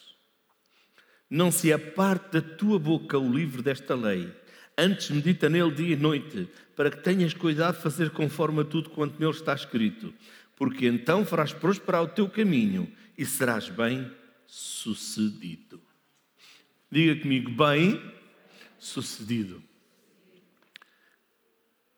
não 1.29 1.51
se 1.51 1.71
aparte 1.71 2.33
da 2.33 2.41
tua 2.41 2.79
boca 2.79 3.17
o 3.17 3.31
livro 3.31 3.61
desta 3.61 3.95
lei. 3.95 4.31
Antes 4.77 5.09
medita 5.09 5.49
nele 5.49 5.71
dia 5.71 5.93
e 5.93 5.95
noite, 5.95 6.49
para 6.75 6.91
que 6.91 6.97
tenhas 6.97 7.33
cuidado 7.33 7.75
de 7.75 7.81
fazer 7.81 8.11
conforme 8.11 8.61
a 8.61 8.65
tudo 8.65 8.89
quanto 8.89 9.19
nele 9.19 9.31
está 9.31 9.53
escrito. 9.53 10.13
Porque 10.55 10.87
então 10.87 11.25
farás 11.25 11.51
prosperar 11.51 12.03
o 12.03 12.07
teu 12.07 12.29
caminho 12.29 12.91
e 13.17 13.25
serás 13.25 13.69
bem 13.69 14.09
sucedido. 14.45 15.81
Diga 16.91 17.21
comigo, 17.21 17.51
bem 17.51 18.01
sucedido. 18.79 19.61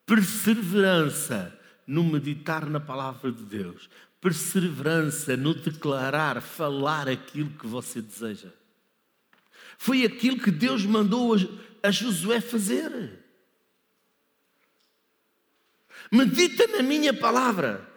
Perseverança 0.05 1.57
no 1.86 2.03
meditar 2.03 2.67
na 2.69 2.79
palavra 2.79 3.31
de 3.31 3.43
Deus. 3.43 3.89
Perseverança 4.19 5.38
no 5.38 5.53
declarar, 5.53 6.41
falar 6.41 7.07
aquilo 7.07 7.51
que 7.51 7.67
você 7.67 8.01
deseja. 8.01 8.50
Foi 9.81 10.03
aquilo 10.03 10.38
que 10.38 10.51
Deus 10.51 10.83
mandou 10.83 11.38
a 11.81 11.89
Josué 11.89 12.41
fazer. 12.41 13.17
Medita 16.12 16.67
na 16.67 16.83
minha 16.83 17.13
palavra. 17.13 17.89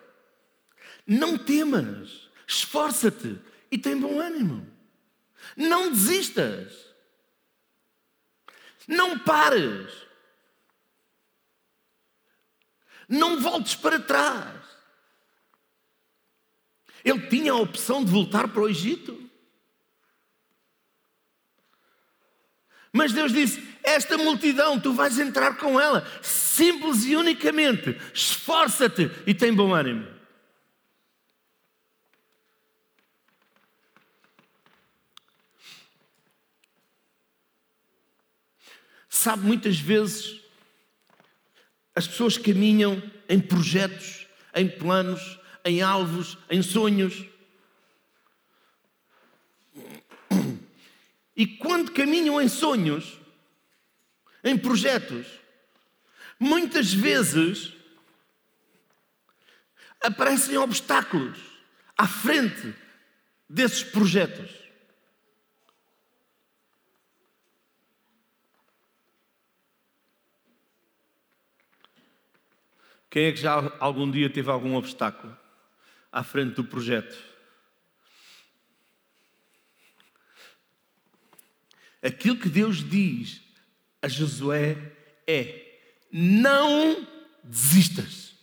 Não 1.05 1.37
temas, 1.37 2.31
esforça-te 2.47 3.37
e 3.69 3.77
tem 3.77 3.99
bom 3.99 4.21
ânimo. 4.21 4.65
Não 5.57 5.91
desistas. 5.91 6.73
Não 8.87 9.19
pares. 9.19 9.93
Não 13.09 13.41
voltes 13.41 13.75
para 13.75 13.99
trás. 13.99 14.65
Ele 17.05 17.27
tinha 17.27 17.51
a 17.51 17.57
opção 17.57 18.05
de 18.05 18.13
voltar 18.13 18.47
para 18.47 18.63
o 18.63 18.69
Egito. 18.69 19.32
Mas 22.93 23.13
Deus 23.13 23.33
disse: 23.33 23.63
Esta 23.83 24.19
multidão, 24.19 24.79
tu 24.79 24.93
vais 24.93 25.19
entrar 25.19 25.57
com 25.57 25.81
ela, 25.81 26.07
simples 26.21 27.05
e 27.05 27.17
unicamente. 27.17 27.99
Esforça-te 28.13 29.11
e 29.27 29.33
tem 29.33 29.55
bom 29.55 29.75
ânimo. 29.75 30.07
Sabe, 39.09 39.47
muitas 39.47 39.79
vezes 39.79 40.41
as 41.95 42.09
pessoas 42.09 42.37
caminham 42.37 43.03
em 43.29 43.39
projetos, 43.39 44.27
em 44.55 44.69
planos, 44.69 45.39
em 45.65 45.81
alvos, 45.81 46.37
em 46.51 46.61
sonhos. 46.61 47.32
E 51.43 51.47
quando 51.57 51.91
caminham 51.91 52.41
em 52.41 52.49
sonhos, 52.49 53.19
em 54.45 54.57
projetos, 54.57 55.27
muitas 56.39 56.95
vezes 56.95 57.73
aparecem 60.01 60.57
obstáculos 60.57 61.37
à 61.99 62.07
frente 62.07 62.73
desses 63.49 63.83
projetos. 63.83 64.53
Quem 73.11 73.25
é 73.25 73.33
que 73.33 73.41
já 73.41 73.77
algum 73.81 74.09
dia 74.09 74.31
teve 74.31 74.49
algum 74.49 74.77
obstáculo 74.77 75.37
à 76.13 76.23
frente 76.23 76.55
do 76.55 76.63
projeto? 76.63 77.32
Aquilo 82.03 82.37
que 82.37 82.49
Deus 82.49 82.87
diz 82.89 83.41
a 84.01 84.09
Josué 84.09 84.77
é: 85.27 85.79
não 86.11 87.07
desistas. 87.45 88.35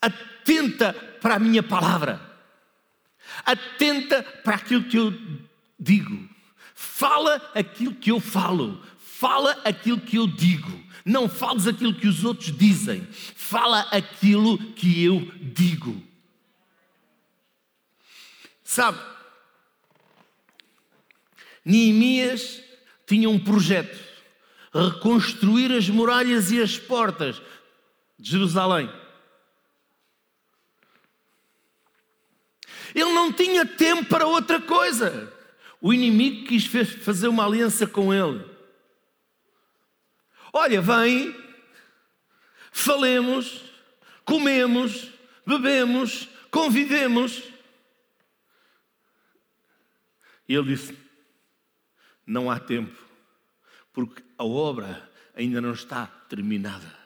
Atenta 0.00 0.92
para 1.20 1.36
a 1.36 1.38
minha 1.38 1.62
palavra. 1.62 2.20
Atenta 3.44 4.22
para 4.22 4.56
aquilo 4.56 4.84
que 4.84 4.96
eu 4.96 5.12
digo. 5.78 6.28
Fala 6.74 7.36
aquilo 7.54 7.94
que 7.94 8.10
eu 8.10 8.18
falo. 8.18 8.82
Fala 8.98 9.52
aquilo 9.64 10.00
que 10.00 10.16
eu 10.16 10.26
digo. 10.26 10.82
Não 11.04 11.28
fales 11.28 11.66
aquilo 11.66 11.94
que 11.94 12.08
os 12.08 12.24
outros 12.24 12.56
dizem. 12.56 13.06
Fala 13.10 13.80
aquilo 13.92 14.58
que 14.74 15.02
eu 15.04 15.20
digo. 15.40 16.02
Sabe, 18.64 18.98
Neemias 21.64 22.62
tinha 23.06 23.28
um 23.28 23.38
projeto: 23.38 23.98
reconstruir 24.72 25.72
as 25.72 25.88
muralhas 25.88 26.50
e 26.50 26.60
as 26.60 26.78
portas 26.78 27.40
de 28.18 28.30
Jerusalém. 28.30 28.90
Ele 32.94 33.12
não 33.12 33.32
tinha 33.32 33.64
tempo 33.64 34.04
para 34.06 34.26
outra 34.26 34.60
coisa. 34.60 35.32
O 35.80 35.92
inimigo 35.92 36.46
quis 36.46 36.66
fazer 36.66 37.28
uma 37.28 37.44
aliança 37.44 37.86
com 37.86 38.12
ele. 38.12 38.44
Olha, 40.52 40.80
vem, 40.80 41.34
falemos, 42.70 43.62
comemos, 44.24 45.08
bebemos, 45.46 46.28
convivemos. 46.50 47.42
E 50.48 50.54
ele 50.54 50.76
disse: 50.76 50.96
Não 52.26 52.50
há 52.50 52.58
tempo, 52.58 52.96
porque 53.92 54.22
a 54.38 54.44
obra 54.44 55.10
ainda 55.34 55.60
não 55.60 55.72
está 55.72 56.06
terminada. 56.28 57.02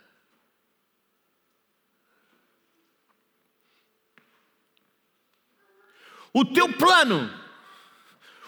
O 6.32 6.44
teu 6.44 6.70
plano, 6.74 7.32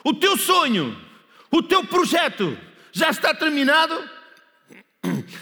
o 0.04 0.12
teu 0.12 0.36
sonho, 0.36 0.94
o 1.50 1.62
teu 1.62 1.84
projeto 1.86 2.58
já 2.92 3.08
está 3.08 3.34
terminado? 3.34 4.08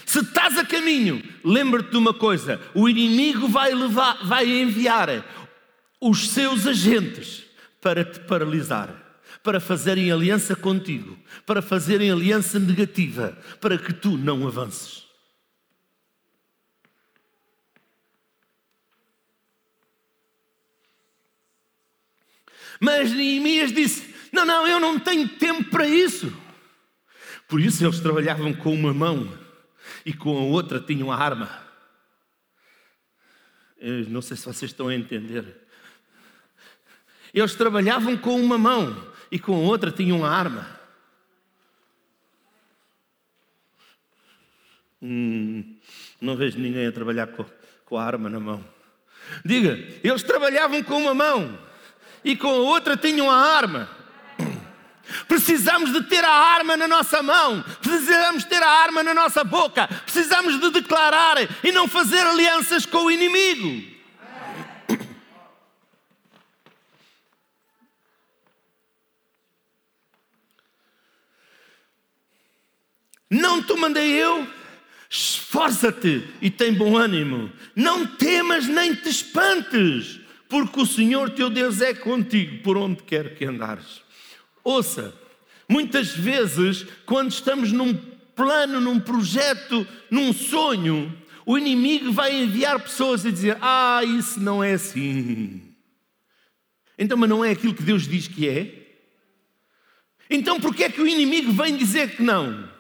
Se 0.05 0.21
estás 0.21 0.57
a 0.57 0.65
caminho, 0.65 1.23
lembra-te 1.45 1.91
de 1.91 1.97
uma 1.97 2.15
coisa: 2.15 2.61
o 2.75 2.89
inimigo 2.89 3.49
vai 3.49 3.75
levar, 3.75 4.25
vai 4.25 4.47
enviar 4.47 5.25
os 6.01 6.29
seus 6.31 6.67
agentes 6.67 7.45
para 7.81 8.05
te 8.05 8.21
paralisar, 8.21 9.06
para 9.47 9.61
fazerem 9.61 10.11
aliança 10.11 10.57
contigo, 10.57 11.17
para 11.47 11.63
fazerem 11.63 12.11
aliança 12.11 12.59
negativa, 12.59 13.39
para 13.61 13.79
que 13.79 13.93
tu 13.93 14.19
não 14.19 14.45
avances. 14.45 15.07
Mas 22.81 23.13
Neemias 23.13 23.71
disse: 23.71 24.13
Não, 24.33 24.45
não, 24.45 24.67
eu 24.67 24.81
não 24.81 24.99
tenho 24.99 25.29
tempo 25.29 25.71
para 25.71 25.87
isso. 25.87 26.37
Por 27.47 27.61
isso 27.61 27.85
eles 27.85 28.01
trabalhavam 28.01 28.53
com 28.53 28.75
uma 28.75 28.93
mão 28.93 29.33
e 30.05 30.13
com 30.13 30.37
a 30.37 30.43
outra 30.43 30.81
tinham 30.81 31.13
a 31.13 31.17
arma. 31.17 31.49
Eu 33.79 34.11
não 34.11 34.21
sei 34.21 34.37
se 34.37 34.45
vocês 34.45 34.73
estão 34.73 34.89
a 34.89 34.95
entender. 34.97 35.57
Eles 37.33 37.55
trabalhavam 37.55 38.17
com 38.17 38.41
uma 38.41 38.59
mão 38.59 39.15
e 39.31 39.39
com 39.39 39.55
a 39.55 39.59
outra 39.59 39.91
tinham 39.91 40.25
a 40.25 40.31
arma. 40.31 40.77
Hum, 45.03 45.77
não 46.21 46.37
vejo 46.37 46.59
ninguém 46.59 46.87
a 46.87 46.93
trabalhar 46.93 47.27
com, 47.29 47.45
com 47.85 47.97
a 47.97 48.05
arma 48.05 48.29
na 48.29 48.41
mão. 48.41 48.65
Diga, 49.45 49.79
eles 50.03 50.23
trabalhavam 50.23 50.83
com 50.83 51.03
uma 51.03 51.15
mão 51.15 51.59
e 52.25 52.37
com 52.37 52.49
a 52.49 52.55
outra 52.55 52.97
tinham 52.97 53.31
a 53.31 53.37
arma. 53.37 53.89
Precisamos 55.29 55.93
de 55.93 56.03
ter 56.03 56.25
a 56.25 56.33
arma 56.33 56.77
na 56.77 56.89
nossa 56.89 57.23
mão, 57.23 57.65
precisamos 57.81 58.45
ter 58.45 58.61
a 58.61 58.69
arma 58.69 59.05
na 59.05 59.15
nossa 59.15 59.45
boca, 59.45 59.87
precisamos 60.05 60.61
de 60.61 60.71
declarar 60.71 61.37
e 61.63 61.71
não 61.71 61.87
fazer 61.87 62.27
alianças 62.27 62.85
com 62.85 63.05
o 63.05 63.11
inimigo. 63.11 63.96
Não 73.31 73.63
te 73.63 73.75
mandei 73.75 74.13
eu, 74.13 74.47
esforça-te 75.11 76.25
e 76.41 76.51
tem 76.51 76.73
bom 76.73 76.97
ânimo, 76.97 77.51
não 77.75 78.07
temas 78.07 78.67
nem 78.67 78.95
te 78.95 79.09
espantes, 79.09 80.21
porque 80.49 80.81
o 80.81 80.87
Senhor 80.87 81.31
teu 81.31 81.51
Deus 81.51 81.81
é 81.81 81.93
contigo 81.93 82.63
por 82.63 82.77
onde 82.77 83.03
quer 83.03 83.35
que 83.35 83.45
andares. 83.45 84.03
Ouça, 84.63 85.15
muitas 85.69 86.11
vezes, 86.11 86.87
quando 87.05 87.31
estamos 87.31 87.73
num 87.73 87.95
plano, 88.35 88.81
num 88.81 89.01
projeto, 89.01 89.87
num 90.11 90.33
sonho, 90.33 91.13
o 91.45 91.57
inimigo 91.57 92.13
vai 92.13 92.35
enviar 92.43 92.79
pessoas 92.81 93.25
e 93.25 93.33
dizer: 93.33 93.57
Ah, 93.61 94.03
isso 94.05 94.39
não 94.39 94.63
é 94.63 94.75
assim. 94.75 95.63
Então, 96.99 97.17
mas 97.17 97.29
não 97.29 97.45
é 97.45 97.51
aquilo 97.51 97.75
que 97.75 97.83
Deus 97.83 98.07
diz 98.07 98.27
que 98.29 98.49
é? 98.49 98.87
Então, 100.29 100.61
por 100.61 100.75
que 100.75 100.85
é 100.85 100.91
que 100.91 101.01
o 101.01 101.07
inimigo 101.07 101.53
vem 101.53 101.77
dizer 101.77 102.17
que 102.17 102.23
não? 102.23 102.76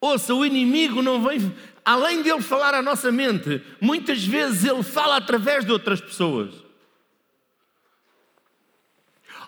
Ouça, 0.00 0.34
o 0.34 0.46
inimigo 0.46 1.02
não 1.02 1.22
vem, 1.22 1.54
além 1.84 2.22
de 2.22 2.30
ele 2.30 2.40
falar 2.40 2.74
à 2.74 2.80
nossa 2.80 3.12
mente, 3.12 3.62
muitas 3.80 4.24
vezes 4.24 4.64
ele 4.64 4.82
fala 4.82 5.16
através 5.16 5.64
de 5.64 5.72
outras 5.72 6.00
pessoas. 6.00 6.54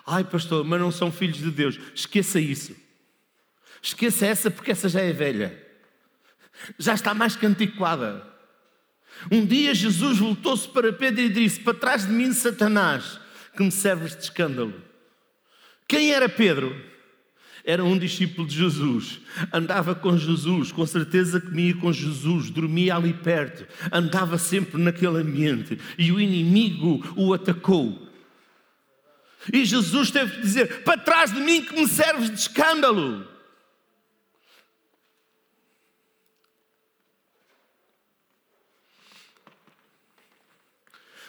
Ai, 0.05 0.23
pastor, 0.23 0.63
mas 0.63 0.79
não 0.79 0.91
são 0.91 1.11
filhos 1.11 1.37
de 1.37 1.49
Deus. 1.49 1.79
Esqueça 1.95 2.39
isso. 2.39 2.75
Esqueça 3.81 4.25
essa, 4.25 4.51
porque 4.51 4.71
essa 4.71 4.87
já 4.87 5.01
é 5.01 5.11
velha. 5.11 5.61
Já 6.77 6.93
está 6.93 7.13
mais 7.13 7.35
que 7.35 7.45
antiquada. 7.45 8.25
Um 9.31 9.45
dia 9.45 9.73
Jesus 9.73 10.19
voltou-se 10.19 10.67
para 10.67 10.93
Pedro 10.93 11.21
e 11.21 11.29
disse: 11.29 11.59
Para 11.61 11.73
trás 11.73 12.05
de 12.05 12.11
mim, 12.11 12.31
Satanás, 12.33 13.19
que 13.55 13.63
me 13.63 13.71
serves 13.71 14.15
de 14.15 14.23
escândalo. 14.23 14.73
Quem 15.87 16.11
era 16.11 16.27
Pedro? 16.27 16.92
Era 17.65 17.81
um 17.81 17.97
discípulo 17.97 18.45
de 18.45 18.57
Jesus, 18.57 19.21
andava 19.51 19.95
com 19.95 20.17
Jesus, 20.17 20.69
com 20.73 20.85
certeza 20.85 21.39
comia 21.39 21.73
com 21.73 21.93
Jesus, 21.93 22.49
dormia 22.49 22.93
ali 22.95 23.13
perto, 23.13 23.65
andava 23.89 24.37
sempre 24.37 24.81
naquele 24.81 25.19
ambiente 25.19 25.79
e 25.97 26.11
o 26.11 26.19
inimigo 26.19 27.01
o 27.15 27.33
atacou. 27.33 28.05
E 29.51 29.63
Jesus 29.63 30.11
teve 30.11 30.35
que 30.35 30.41
dizer: 30.41 30.83
Para 30.83 30.99
trás 30.99 31.33
de 31.33 31.39
mim 31.39 31.63
que 31.63 31.73
me 31.73 31.87
serves 31.87 32.29
de 32.29 32.37
escândalo. 32.37 33.27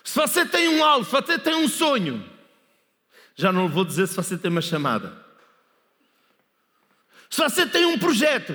Se 0.02 0.20
você 0.20 0.44
tem 0.44 0.68
um 0.68 0.84
alvo, 0.84 1.04
se 1.04 1.12
você 1.12 1.38
tem 1.38 1.54
um 1.54 1.68
sonho, 1.68 2.24
já 3.36 3.52
não 3.52 3.68
vou 3.68 3.84
dizer 3.84 4.06
se 4.08 4.16
você 4.16 4.36
tem 4.36 4.50
uma 4.50 4.60
chamada. 4.60 5.23
Se 7.30 7.40
você 7.42 7.66
tem 7.66 7.84
um 7.84 7.98
projeto, 7.98 8.54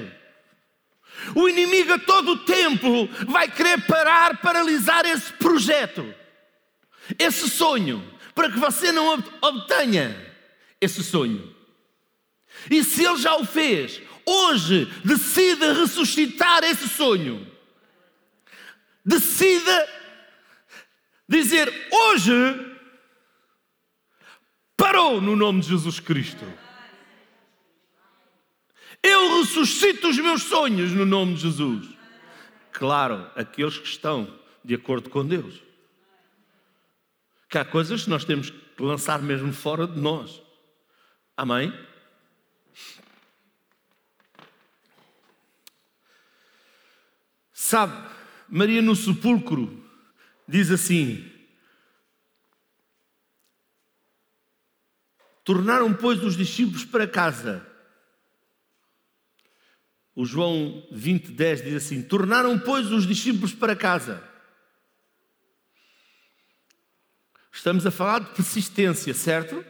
o 1.35 1.47
inimigo 1.47 1.93
a 1.93 1.99
todo 1.99 2.31
o 2.31 2.45
tempo 2.45 3.07
vai 3.27 3.49
querer 3.49 3.81
parar, 3.85 4.37
paralisar 4.37 5.05
esse 5.05 5.33
projeto, 5.33 6.13
esse 7.17 7.49
sonho 7.49 8.03
para 8.33 8.49
que 8.49 8.57
você 8.57 8.91
não 8.91 9.21
obtenha 9.41 10.15
esse 10.79 11.03
sonho. 11.03 11.55
E 12.69 12.83
se 12.83 13.03
ele 13.03 13.17
já 13.17 13.35
o 13.35 13.45
fez, 13.45 14.01
hoje 14.25 14.85
decida 15.03 15.73
ressuscitar 15.73 16.63
esse 16.63 16.87
sonho. 16.87 17.45
Decida 19.05 19.89
dizer 21.27 21.71
hoje 21.91 22.31
parou 24.77 25.19
no 25.19 25.35
nome 25.35 25.61
de 25.61 25.69
Jesus 25.69 25.99
Cristo. 25.99 26.45
Eu 29.01 29.39
ressuscito 29.39 30.09
os 30.09 30.17
meus 30.17 30.43
sonhos 30.43 30.91
no 30.91 31.05
nome 31.05 31.35
de 31.35 31.41
Jesus. 31.41 31.87
Claro, 32.71 33.29
aqueles 33.35 33.77
que 33.77 33.87
estão 33.87 34.39
de 34.63 34.75
acordo 34.75 35.09
com 35.09 35.25
Deus 35.25 35.69
que 37.49 37.57
há 37.57 37.65
coisas 37.65 38.03
que 38.03 38.09
nós 38.09 38.23
temos 38.23 38.51
que 38.51 38.83
lançar 38.83 39.21
mesmo 39.21 39.51
fora 39.51 39.87
de 39.87 39.99
nós. 39.99 40.39
Amém? 41.35 41.73
Sabe, 47.51 48.09
Maria 48.47 48.81
no 48.81 48.95
sepulcro 48.95 49.83
diz 50.47 50.69
assim: 50.69 51.29
Tornaram, 55.43 55.93
pois, 55.93 56.23
os 56.23 56.37
discípulos 56.37 56.85
para 56.85 57.07
casa. 57.07 57.65
O 60.19 60.25
João 60.25 60.85
20, 60.91 61.31
10 61.31 61.61
diz 61.63 61.75
assim: 61.75 62.01
Tornaram, 62.01 62.59
pois, 62.59 62.91
os 62.91 63.07
discípulos 63.07 63.53
para 63.53 63.73
casa. 63.73 64.21
Estamos 67.53 67.85
a 67.85 67.91
falar 67.91 68.19
de 68.19 68.31
persistência, 68.31 69.13
certo? 69.13 69.63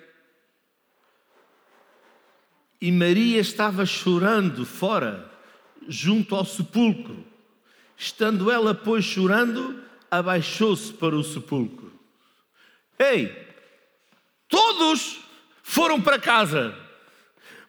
E 2.82 2.92
Maria 2.92 3.40
estava 3.40 3.86
chorando 3.86 4.66
fora, 4.66 5.32
junto 5.88 6.36
ao 6.36 6.44
sepulcro. 6.44 7.24
Estando 7.96 8.50
ela, 8.50 8.74
pois, 8.74 9.06
chorando, 9.06 9.84
abaixou-se 10.10 10.92
para 10.94 11.16
o 11.16 11.24
sepulcro. 11.24 11.94
Ei, 12.98 13.32
todos 14.48 15.20
foram 15.62 16.02
para 16.02 16.18
casa, 16.18 16.76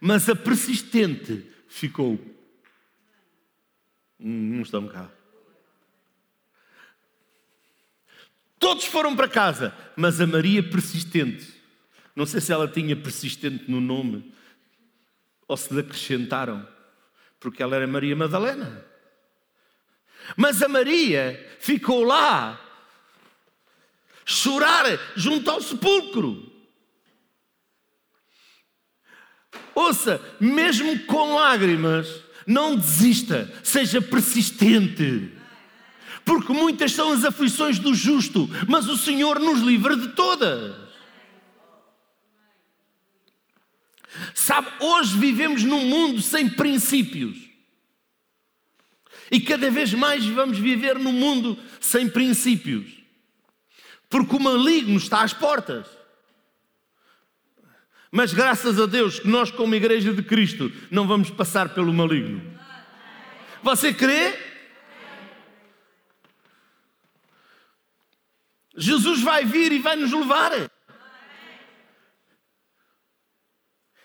mas 0.00 0.30
a 0.30 0.34
persistente 0.34 1.46
ficou. 1.68 2.29
Não 4.20 4.60
estão 4.60 4.86
cá. 4.86 5.10
Todos 8.58 8.84
foram 8.84 9.16
para 9.16 9.26
casa, 9.26 9.74
mas 9.96 10.20
a 10.20 10.26
Maria 10.26 10.62
persistente. 10.62 11.58
Não 12.14 12.26
sei 12.26 12.42
se 12.42 12.52
ela 12.52 12.68
tinha 12.68 12.94
persistente 12.94 13.70
no 13.70 13.80
nome 13.80 14.34
ou 15.48 15.56
se 15.56 15.72
lhe 15.72 15.80
acrescentaram, 15.80 16.68
porque 17.40 17.62
ela 17.62 17.74
era 17.74 17.86
Maria 17.86 18.14
Madalena. 18.14 18.84
Mas 20.36 20.62
a 20.62 20.68
Maria 20.68 21.56
ficou 21.58 22.04
lá, 22.04 22.60
chorar 24.26 24.84
junto 25.16 25.50
ao 25.50 25.62
sepulcro. 25.62 26.52
Ouça, 29.74 30.20
mesmo 30.38 31.06
com 31.06 31.34
lágrimas, 31.34 32.22
não 32.50 32.76
desista, 32.76 33.52
seja 33.62 34.02
persistente. 34.02 35.30
Porque 36.24 36.52
muitas 36.52 36.92
são 36.92 37.12
as 37.12 37.24
aflições 37.24 37.78
do 37.78 37.94
justo, 37.94 38.48
mas 38.68 38.88
o 38.88 38.96
Senhor 38.96 39.38
nos 39.38 39.60
livra 39.60 39.96
de 39.96 40.08
todas. 40.08 40.74
Sabe, 44.34 44.68
hoje 44.80 45.16
vivemos 45.16 45.62
num 45.62 45.86
mundo 45.86 46.20
sem 46.20 46.48
princípios. 46.48 47.38
E 49.30 49.40
cada 49.40 49.70
vez 49.70 49.94
mais 49.94 50.26
vamos 50.26 50.58
viver 50.58 50.98
num 50.98 51.12
mundo 51.12 51.56
sem 51.80 52.08
princípios. 52.08 52.90
Porque 54.08 54.34
o 54.34 54.40
maligno 54.40 54.96
está 54.96 55.22
às 55.22 55.32
portas. 55.32 55.86
Mas 58.10 58.32
graças 58.32 58.80
a 58.80 58.86
Deus 58.86 59.20
que 59.20 59.28
nós, 59.28 59.50
como 59.50 59.74
Igreja 59.74 60.12
de 60.12 60.22
Cristo, 60.22 60.72
não 60.90 61.06
vamos 61.06 61.30
passar 61.30 61.68
pelo 61.68 61.92
maligno. 61.92 62.42
Você 63.62 63.92
crê? 63.92 64.36
Jesus 68.76 69.20
vai 69.22 69.44
vir 69.44 69.72
e 69.72 69.78
vai 69.78 69.94
nos 69.94 70.12
levar. 70.12 70.70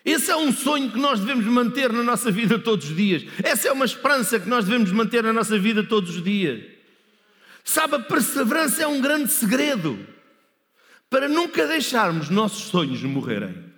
Esse 0.03 0.29
é 0.29 0.35
um 0.35 0.53
sonho 0.53 0.91
que 0.91 0.99
nós 0.99 1.19
devemos 1.19 1.45
manter 1.45 1.91
na 1.91 2.03
nossa 2.03 2.29
vida 2.29 2.59
todos 2.59 2.89
os 2.89 2.95
dias. 2.95 3.23
Essa 3.43 3.69
é 3.69 3.71
uma 3.71 3.85
esperança 3.85 4.39
que 4.39 4.47
nós 4.47 4.65
devemos 4.65 4.91
manter 4.91 5.23
na 5.23 5.33
nossa 5.33 5.57
vida 5.57 5.83
todos 5.83 6.15
os 6.15 6.23
dias. 6.23 6.63
Sabe, 7.63 7.95
a 7.95 7.99
perseverança 7.99 8.83
é 8.83 8.87
um 8.87 9.01
grande 9.01 9.31
segredo 9.31 9.97
para 11.09 11.27
nunca 11.27 11.65
deixarmos 11.65 12.29
nossos 12.29 12.65
sonhos 12.65 13.01
morrerem. 13.01 13.74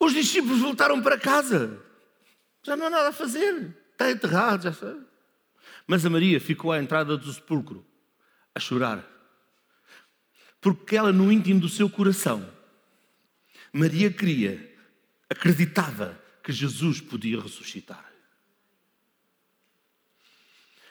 Os 0.00 0.14
discípulos 0.14 0.60
voltaram 0.60 1.02
para 1.02 1.18
casa. 1.18 1.78
Já 2.62 2.74
não 2.74 2.86
há 2.86 2.90
nada 2.90 3.08
a 3.10 3.12
fazer. 3.12 3.76
Está 3.92 4.10
enterrado, 4.10 4.62
já 4.62 4.72
sabe. 4.72 5.04
Mas 5.86 6.06
a 6.06 6.10
Maria 6.10 6.40
ficou 6.40 6.72
à 6.72 6.80
entrada 6.80 7.18
do 7.18 7.32
sepulcro 7.32 7.84
a 8.54 8.58
chorar. 8.58 9.06
Porque 10.58 10.96
ela, 10.96 11.12
no 11.12 11.30
íntimo 11.30 11.60
do 11.60 11.68
seu 11.68 11.88
coração, 11.88 12.50
Maria 13.72 14.10
queria, 14.10 14.74
acreditava 15.28 16.18
que 16.42 16.50
Jesus 16.50 17.00
podia 17.00 17.40
ressuscitar. 17.40 18.10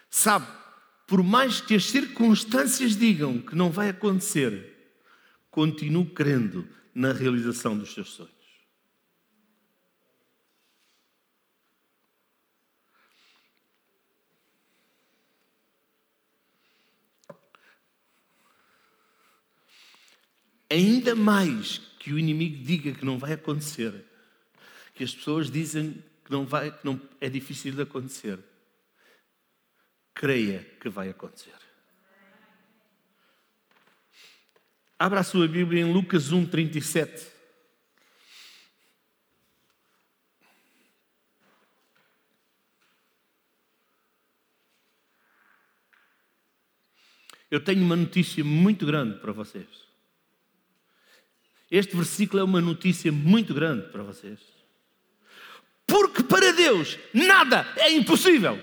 Sabe, 0.09 0.47
por 1.07 1.23
mais 1.23 1.61
que 1.61 1.75
as 1.75 1.85
circunstâncias 1.85 2.95
digam 2.95 3.39
que 3.39 3.55
não 3.55 3.71
vai 3.71 3.89
acontecer, 3.89 4.95
continuo 5.49 6.05
crendo 6.05 6.67
na 6.93 7.11
realização 7.11 7.77
dos 7.77 7.93
seus 7.93 8.09
sonhos. 8.09 8.38
Ainda 20.69 21.15
mais 21.15 21.79
que 21.99 22.13
o 22.13 22.19
inimigo 22.19 22.63
diga 22.63 22.93
que 22.93 23.03
não 23.03 23.17
vai 23.17 23.33
acontecer, 23.33 24.05
que 24.93 25.03
as 25.03 25.13
pessoas 25.13 25.49
dizem 25.49 26.03
que 26.23 26.31
não 26.31 26.45
vai, 26.45 26.71
que 26.71 26.85
não 26.85 27.01
é 27.19 27.29
difícil 27.29 27.73
de 27.73 27.81
acontecer, 27.81 28.39
creia 30.13 30.63
que 30.79 30.89
vai 30.89 31.09
acontecer. 31.09 31.55
Abra 34.97 35.21
a 35.21 35.23
sua 35.23 35.47
Bíblia 35.47 35.81
em 35.81 35.93
Lucas 35.93 36.31
1, 36.31 36.45
37. 36.45 37.39
Eu 47.49 47.63
tenho 47.63 47.81
uma 47.81 47.95
notícia 47.95 48.43
muito 48.43 48.85
grande 48.85 49.19
para 49.19 49.31
vocês. 49.31 49.88
Este 51.71 51.95
versículo 51.95 52.41
é 52.41 52.43
uma 52.43 52.61
notícia 52.61 53.11
muito 53.11 53.53
grande 53.53 53.91
para 53.91 54.01
vocês. 54.01 54.39
Porque 55.85 56.23
para 56.23 56.51
Deus 56.51 56.97
nada 57.13 57.67
é 57.77 57.91
impossível. 57.91 58.59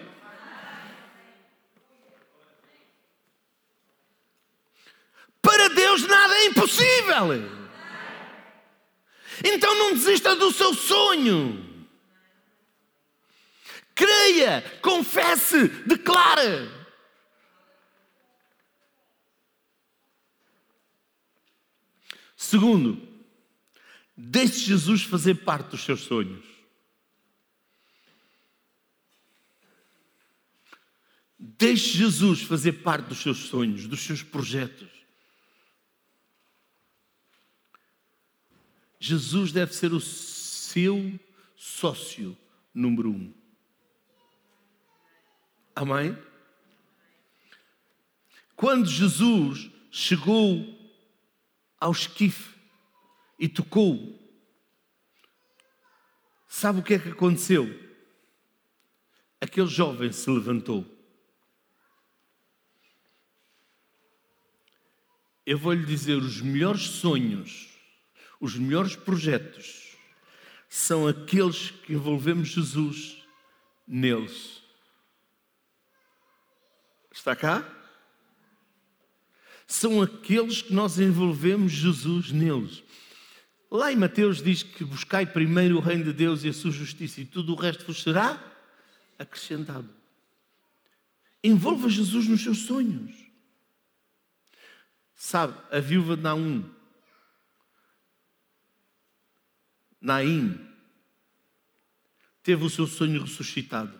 Para 5.40 5.68
Deus 5.68 6.06
nada 6.06 6.34
é 6.34 6.46
impossível. 6.46 7.56
Então 9.44 9.74
não 9.74 9.94
desista 9.94 10.34
do 10.34 10.50
seu 10.52 10.74
sonho. 10.74 11.64
Creia, 13.94 14.62
confesse, 14.82 15.68
declare. 15.86 16.68
Segundo, 22.46 23.02
deixe 24.16 24.60
Jesus 24.60 25.02
fazer 25.02 25.34
parte 25.44 25.70
dos 25.70 25.82
seus 25.82 26.02
sonhos. 26.02 26.46
Deixe 31.36 31.98
Jesus 31.98 32.42
fazer 32.42 32.84
parte 32.84 33.08
dos 33.08 33.18
seus 33.18 33.38
sonhos, 33.48 33.88
dos 33.88 34.00
seus 34.00 34.22
projetos. 34.22 34.88
Jesus 39.00 39.50
deve 39.50 39.74
ser 39.74 39.92
o 39.92 40.00
seu 40.00 41.18
sócio 41.56 42.38
número 42.72 43.10
um. 43.10 43.34
Amém? 45.74 46.16
Quando 48.54 48.88
Jesus 48.88 49.68
chegou 49.90 50.75
ao 51.80 51.92
esquife 51.92 52.54
e 53.38 53.48
tocou. 53.48 54.18
Sabe 56.48 56.80
o 56.80 56.82
que 56.82 56.94
é 56.94 56.98
que 56.98 57.10
aconteceu? 57.10 57.66
Aquele 59.40 59.66
jovem 59.66 60.10
se 60.12 60.30
levantou. 60.30 60.86
Eu 65.44 65.58
vou 65.58 65.72
lhe 65.72 65.84
dizer: 65.84 66.16
os 66.16 66.40
melhores 66.40 66.82
sonhos, 66.82 67.68
os 68.40 68.56
melhores 68.56 68.96
projetos, 68.96 69.96
são 70.68 71.06
aqueles 71.06 71.70
que 71.70 71.92
envolvemos 71.92 72.48
Jesus 72.48 73.22
neles. 73.86 74.62
Está 77.12 77.36
cá? 77.36 77.64
São 79.66 80.00
aqueles 80.00 80.62
que 80.62 80.72
nós 80.72 80.98
envolvemos 80.98 81.72
Jesus 81.72 82.30
neles. 82.30 82.84
Lá 83.70 83.92
em 83.92 83.96
Mateus 83.96 84.40
diz 84.40 84.62
que 84.62 84.84
buscai 84.84 85.26
primeiro 85.26 85.76
o 85.76 85.80
reino 85.80 86.04
de 86.04 86.12
Deus 86.12 86.44
e 86.44 86.48
a 86.48 86.52
sua 86.52 86.70
justiça, 86.70 87.20
e 87.20 87.24
tudo 87.24 87.52
o 87.52 87.56
resto 87.56 87.84
vos 87.84 88.02
será 88.02 88.40
acrescentado. 89.18 89.88
Envolva 91.42 91.88
Jesus 91.88 92.28
nos 92.28 92.42
seus 92.42 92.58
sonhos. 92.58 93.26
Sabe, 95.14 95.58
a 95.70 95.80
viúva 95.80 96.16
de 96.16 96.22
Naum, 96.22 96.64
Naim, 100.00 100.60
teve 102.42 102.64
o 102.64 102.70
seu 102.70 102.86
sonho 102.86 103.22
ressuscitado. 103.22 103.98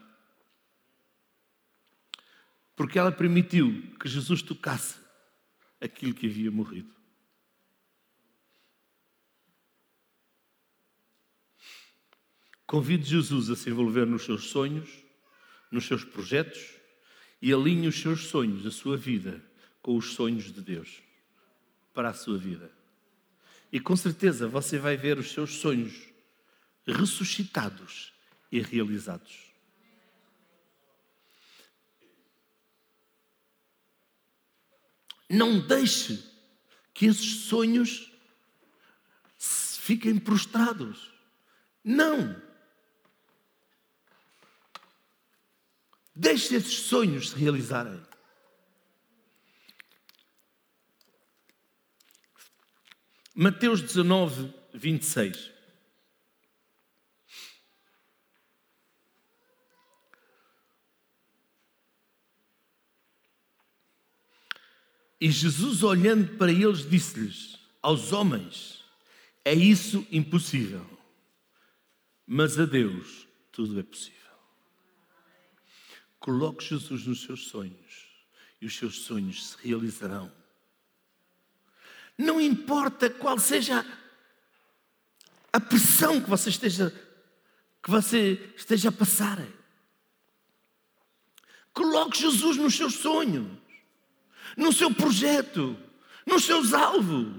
Porque 2.76 2.98
ela 2.98 3.11
permitiu 3.11 3.83
que 3.98 4.09
Jesus 4.09 4.42
tocasse 4.42 5.06
aquilo 5.87 6.14
que 6.14 6.27
havia 6.27 6.51
morrido. 6.51 6.94
Convide 12.66 13.09
Jesus 13.09 13.49
a 13.49 13.57
se 13.57 13.70
envolver 13.70 14.07
nos 14.07 14.25
seus 14.25 14.51
sonhos, 14.51 14.90
nos 15.70 15.87
seus 15.87 16.05
projetos 16.05 16.75
e 17.40 17.53
alinhe 17.53 17.87
os 17.87 18.01
seus 18.01 18.27
sonhos, 18.27 18.66
a 18.66 18.70
sua 18.70 18.96
vida, 18.96 19.42
com 19.81 19.96
os 19.96 20.14
sonhos 20.14 20.53
de 20.53 20.61
Deus 20.61 21.01
para 21.94 22.11
a 22.11 22.14
sua 22.14 22.37
vida. 22.37 22.70
E 23.72 23.79
com 23.79 23.96
certeza 23.96 24.49
você 24.49 24.79
vai 24.79 24.96
ver 24.96 25.18
os 25.18 25.33
seus 25.33 25.57
sonhos 25.57 25.94
ressuscitados 26.87 28.12
e 28.51 28.61
realizados. 28.61 29.46
Não 35.29 35.59
deixe 35.59 36.23
que 36.95 37.07
esses 37.07 37.45
sonhos 37.47 38.11
fiquem 39.39 40.19
prostrados. 40.19 41.12
Não. 41.85 42.41
Deixe 46.15 46.55
esses 46.55 46.81
sonhos 46.81 47.31
se 47.31 47.37
realizarem. 47.37 48.03
Mateus 53.35 53.83
19, 53.83 54.53
26. 54.73 55.56
E 65.20 65.31
Jesus, 65.31 65.83
olhando 65.83 66.37
para 66.37 66.52
eles, 66.52 66.88
disse-lhes: 66.88 67.59
Aos 67.83 68.12
homens, 68.12 68.85
é 69.44 69.55
isso 69.55 70.07
impossível, 70.11 70.85
mas 72.26 72.59
a 72.59 72.66
Deus 72.66 73.26
tudo 73.50 73.79
é 73.81 73.83
possível. 73.83 74.16
Coloque 76.18 76.64
Jesus 76.64 77.07
nos 77.07 77.22
seus 77.22 77.48
sonhos 77.48 78.07
e 78.61 78.66
os 78.66 78.76
seus 78.76 79.02
sonhos 79.02 79.50
se 79.50 79.57
realizarão. 79.66 80.33
Não 82.18 82.40
importa 82.40 83.09
qual 83.09 83.38
seja 83.38 83.85
a 85.52 85.61
pressão 85.61 86.20
que 86.20 86.29
você 86.29 86.50
esteja 86.50 86.92
que 87.87 87.90
você 87.92 88.52
esteja 88.57 88.88
a 88.88 88.92
passar. 88.92 89.38
Coloque 91.72 92.18
Jesus 92.18 92.57
nos 92.57 92.74
seus 92.74 92.94
sonhos, 92.94 93.46
no 94.57 94.73
seu 94.73 94.92
projeto, 94.92 95.77
nos 96.27 96.45
seus 96.45 96.73
alvos, 96.73 97.37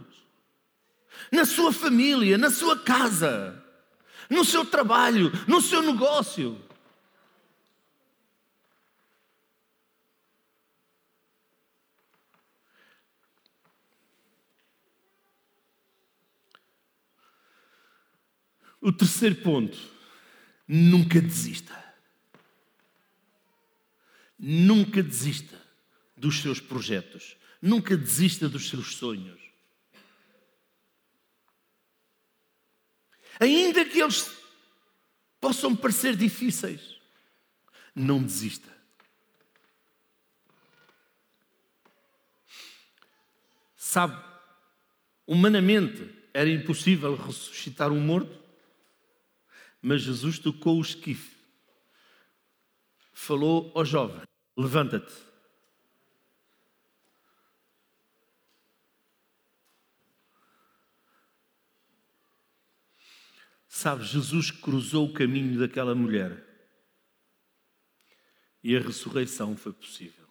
na 1.31 1.45
sua 1.45 1.73
família, 1.73 2.37
na 2.37 2.51
sua 2.51 2.79
casa, 2.79 3.61
no 4.29 4.45
seu 4.45 4.63
trabalho, 4.63 5.31
no 5.47 5.59
seu 5.59 5.81
negócio. 5.81 6.63
O 18.79 18.91
terceiro 18.93 19.35
ponto, 19.37 19.77
nunca 20.67 21.19
desista. 21.19 21.75
Nunca 24.39 25.01
desista 25.01 25.66
dos 26.17 26.41
seus 26.41 26.59
projetos. 26.59 27.37
Nunca 27.61 27.95
desista 27.95 28.49
dos 28.49 28.69
seus 28.69 28.95
sonhos. 28.95 29.39
Ainda 33.39 33.85
que 33.85 34.01
eles 34.01 34.31
possam 35.39 35.75
parecer 35.75 36.15
difíceis, 36.15 36.99
não 37.95 38.21
desista. 38.21 38.75
Sabe, 43.75 44.21
humanamente 45.25 46.13
era 46.33 46.49
impossível 46.49 47.15
ressuscitar 47.15 47.91
um 47.91 47.99
morto. 47.99 48.37
Mas 49.81 50.01
Jesus 50.01 50.39
tocou 50.39 50.77
o 50.77 50.81
esquife, 50.81 51.37
falou 53.13 53.71
ao 53.75 53.85
jovem: 53.85 54.21
Levanta-te. 54.57 55.26
Sabe, 63.77 64.03
Jesus 64.03 64.49
cruzou 64.49 65.05
o 65.05 65.13
caminho 65.13 65.59
daquela 65.59 65.93
mulher 65.93 66.43
e 68.63 68.75
a 68.75 68.79
ressurreição 68.79 69.55
foi 69.55 69.71
possível. 69.71 70.25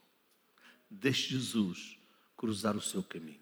Deixe 0.90 1.28
Jesus 1.28 1.96
cruzar 2.36 2.76
o 2.76 2.80
seu 2.80 3.04
caminho. 3.04 3.38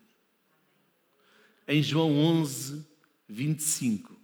Em 1.67 1.83
João 1.83 2.19
11, 2.19 2.87
25, 3.27 4.15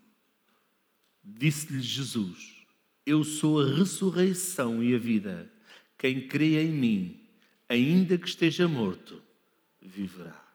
Disse-lhe 1.25 1.81
Jesus: 1.81 2.67
Eu 3.07 3.25
sou 3.25 3.63
a 3.63 3.75
ressurreição 3.75 4.85
e 4.85 4.95
a 4.95 4.99
vida. 4.99 5.51
Quem 5.97 6.29
crê 6.29 6.63
em 6.63 6.73
mim, 6.73 7.27
ainda 7.67 8.19
que 8.19 8.29
esteja 8.29 8.69
morto, 8.69 9.23
viverá. 9.81 10.47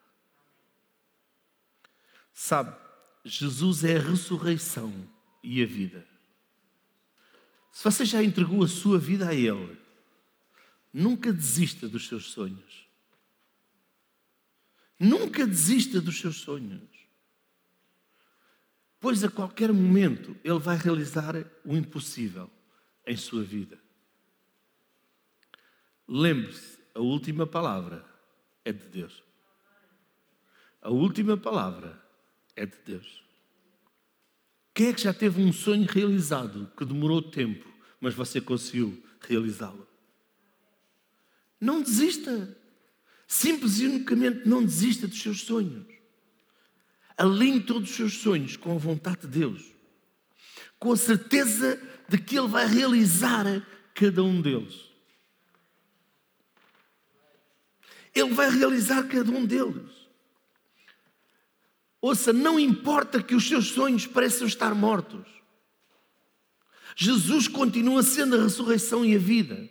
Sabe, 2.32 2.76
Jesus 3.24 3.82
é 3.82 3.96
a 3.96 4.00
ressurreição 4.00 5.15
e 5.46 5.62
a 5.62 5.66
vida. 5.66 6.06
Se 7.72 7.84
você 7.84 8.04
já 8.04 8.22
entregou 8.22 8.62
a 8.64 8.68
sua 8.68 8.98
vida 8.98 9.28
a 9.28 9.34
Ele, 9.34 9.78
nunca 10.92 11.32
desista 11.32 11.88
dos 11.88 12.08
seus 12.08 12.30
sonhos. 12.30 12.86
Nunca 14.98 15.46
desista 15.46 16.00
dos 16.00 16.18
seus 16.18 16.36
sonhos 16.36 16.96
pois 19.06 19.22
a 19.22 19.30
qualquer 19.30 19.72
momento 19.72 20.36
Ele 20.42 20.58
vai 20.58 20.76
realizar 20.76 21.34
o 21.64 21.76
impossível 21.76 22.50
em 23.06 23.16
sua 23.16 23.44
vida. 23.44 23.78
Lembre-se, 26.08 26.78
a 26.92 26.98
última 27.00 27.46
palavra 27.46 28.04
é 28.64 28.72
de 28.72 28.84
Deus. 28.88 29.22
A 30.82 30.90
última 30.90 31.36
palavra 31.36 32.02
é 32.56 32.66
de 32.66 32.76
Deus. 32.78 33.24
Quem 34.76 34.88
é 34.88 34.92
que 34.92 35.00
já 35.00 35.14
teve 35.14 35.42
um 35.42 35.54
sonho 35.54 35.86
realizado 35.90 36.70
que 36.76 36.84
demorou 36.84 37.22
tempo, 37.22 37.66
mas 37.98 38.12
você 38.12 38.42
conseguiu 38.42 39.02
realizá-lo? 39.26 39.88
Não 41.58 41.80
desista. 41.80 42.54
Simples 43.26 43.78
e 43.78 43.86
unicamente 43.86 44.46
não 44.46 44.62
desista 44.62 45.08
dos 45.08 45.18
seus 45.18 45.40
sonhos. 45.40 45.86
Alinhe 47.16 47.62
todos 47.62 47.88
os 47.88 47.96
seus 47.96 48.18
sonhos 48.18 48.58
com 48.58 48.74
a 48.74 48.78
vontade 48.78 49.22
de 49.22 49.28
Deus, 49.28 49.64
com 50.78 50.92
a 50.92 50.96
certeza 50.98 51.80
de 52.06 52.18
que 52.18 52.38
Ele 52.38 52.46
vai 52.46 52.66
realizar 52.66 53.66
cada 53.94 54.22
um 54.22 54.42
deles. 54.42 54.90
Ele 58.14 58.34
vai 58.34 58.50
realizar 58.50 59.04
cada 59.04 59.30
um 59.30 59.46
deles. 59.46 59.95
Ouça, 62.06 62.32
não 62.32 62.56
importa 62.56 63.20
que 63.20 63.34
os 63.34 63.48
seus 63.48 63.66
sonhos 63.66 64.06
pareçam 64.06 64.46
estar 64.46 64.72
mortos. 64.76 65.26
Jesus 66.94 67.48
continua 67.48 68.00
sendo 68.00 68.36
a 68.36 68.44
ressurreição 68.44 69.04
e 69.04 69.16
a 69.16 69.18
vida. 69.18 69.68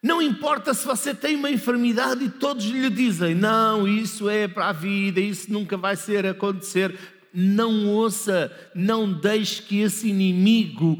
Não 0.00 0.22
importa 0.22 0.72
se 0.72 0.86
você 0.86 1.12
tem 1.12 1.34
uma 1.34 1.50
enfermidade 1.50 2.26
e 2.26 2.30
todos 2.30 2.64
lhe 2.66 2.88
dizem: 2.88 3.34
não, 3.34 3.88
isso 3.88 4.30
é 4.30 4.46
para 4.46 4.68
a 4.68 4.72
vida, 4.72 5.18
isso 5.18 5.52
nunca 5.52 5.76
vai 5.76 5.96
ser 5.96 6.24
acontecer. 6.26 6.96
Não 7.34 7.88
ouça, 7.88 8.56
não 8.72 9.12
deixe 9.12 9.62
que 9.62 9.80
esse 9.80 10.08
inimigo 10.08 10.96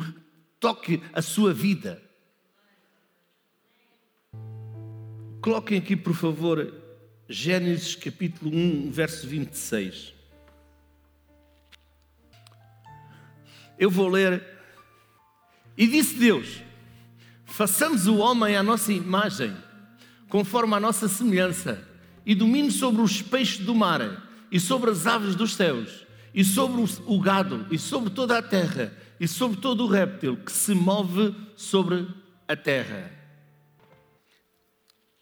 toque 0.58 1.00
a 1.12 1.22
sua 1.22 1.52
vida. 1.52 2.02
Coloquem 5.40 5.78
aqui, 5.78 5.94
por 5.94 6.14
favor, 6.14 6.79
Gênesis 7.32 7.94
capítulo 7.94 8.50
1, 8.52 8.90
verso 8.90 9.24
26. 9.24 10.12
Eu 13.78 13.88
vou 13.88 14.08
ler. 14.08 14.44
E 15.78 15.86
disse 15.86 16.16
Deus: 16.16 16.60
Façamos 17.44 18.08
o 18.08 18.16
homem 18.16 18.56
à 18.56 18.64
nossa 18.64 18.92
imagem, 18.92 19.56
conforme 20.28 20.74
a 20.74 20.80
nossa 20.80 21.06
semelhança, 21.06 21.86
e 22.26 22.34
domine 22.34 22.72
sobre 22.72 23.00
os 23.00 23.22
peixes 23.22 23.64
do 23.64 23.76
mar, 23.76 24.28
e 24.50 24.58
sobre 24.58 24.90
as 24.90 25.06
aves 25.06 25.36
dos 25.36 25.54
céus, 25.54 26.04
e 26.34 26.44
sobre 26.44 26.82
o 27.06 27.20
gado, 27.20 27.64
e 27.70 27.78
sobre 27.78 28.10
toda 28.10 28.38
a 28.38 28.42
terra, 28.42 28.92
e 29.20 29.28
sobre 29.28 29.60
todo 29.60 29.84
o 29.84 29.88
réptil 29.88 30.36
que 30.36 30.50
se 30.50 30.74
move 30.74 31.32
sobre 31.54 32.08
a 32.48 32.56
terra. 32.56 33.08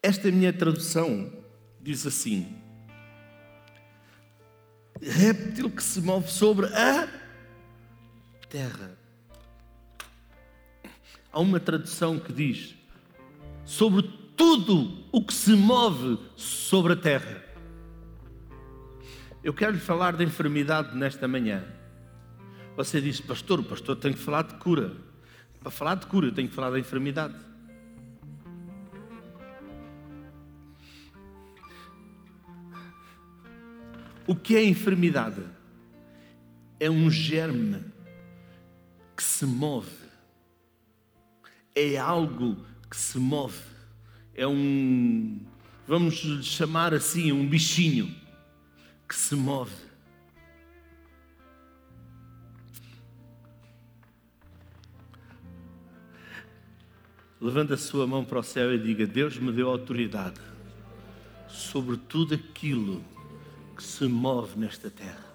Esta 0.03 0.33
minha 0.33 0.55
tradução 0.55 1.47
diz 1.88 2.07
assim: 2.07 2.55
réptil 5.01 5.70
que 5.70 5.83
se 5.83 6.03
move 6.03 6.31
sobre 6.31 6.66
a 6.66 7.09
terra. 8.51 8.98
Há 11.33 11.40
uma 11.40 11.59
tradução 11.59 12.18
que 12.18 12.31
diz: 12.31 12.74
sobre 13.64 14.03
tudo 14.37 15.03
o 15.11 15.24
que 15.24 15.33
se 15.33 15.55
move 15.55 16.18
sobre 16.37 16.92
a 16.92 16.96
terra. 16.96 17.42
Eu 19.42 19.55
quero 19.55 19.72
lhe 19.72 19.81
falar 19.81 20.14
da 20.14 20.22
enfermidade 20.22 20.94
nesta 20.94 21.27
manhã. 21.27 21.64
Você 22.77 23.01
diz, 23.01 23.18
pastor, 23.18 23.61
o 23.61 23.64
pastor 23.64 23.96
tem 23.96 24.12
que 24.12 24.18
falar 24.18 24.42
de 24.42 24.55
cura. 24.57 24.94
Para 25.59 25.70
falar 25.70 25.94
de 25.94 26.07
cura, 26.07 26.27
eu 26.27 26.35
tenho 26.35 26.48
que 26.48 26.55
falar 26.55 26.70
da 26.70 26.79
enfermidade. 26.79 27.35
O 34.29 34.37
que 34.37 34.55
é 34.55 34.62
enfermidade? 34.62 35.43
É 36.79 36.91
um 36.91 37.11
germe 37.11 37.83
que 39.17 39.23
se 39.23 39.47
move. 39.47 39.91
É 41.75 41.97
algo 41.97 42.62
que 42.91 42.97
se 42.97 43.19
move. 43.19 43.59
É 44.35 44.47
um, 44.47 45.41
vamos 45.87 46.17
chamar 46.45 46.93
assim, 46.93 47.33
um 47.33 47.49
bichinho 47.49 48.14
que 49.09 49.14
se 49.14 49.35
move. 49.35 49.73
Levanta 57.41 57.75
a 57.75 57.79
sua 57.79 58.07
mão 58.07 58.27
para 58.27 58.41
o 58.41 58.43
céu 58.43 58.75
e 58.75 58.79
diga: 58.79 59.07
Deus 59.07 59.38
me 59.38 59.51
deu 59.53 59.71
autoridade 59.71 60.38
sobre 61.49 61.97
tudo 61.97 62.35
aquilo 62.35 63.03
que 63.79 63.85
se 63.85 64.09
move 64.09 64.59
nesta 64.59 64.91
terra. 64.91 65.29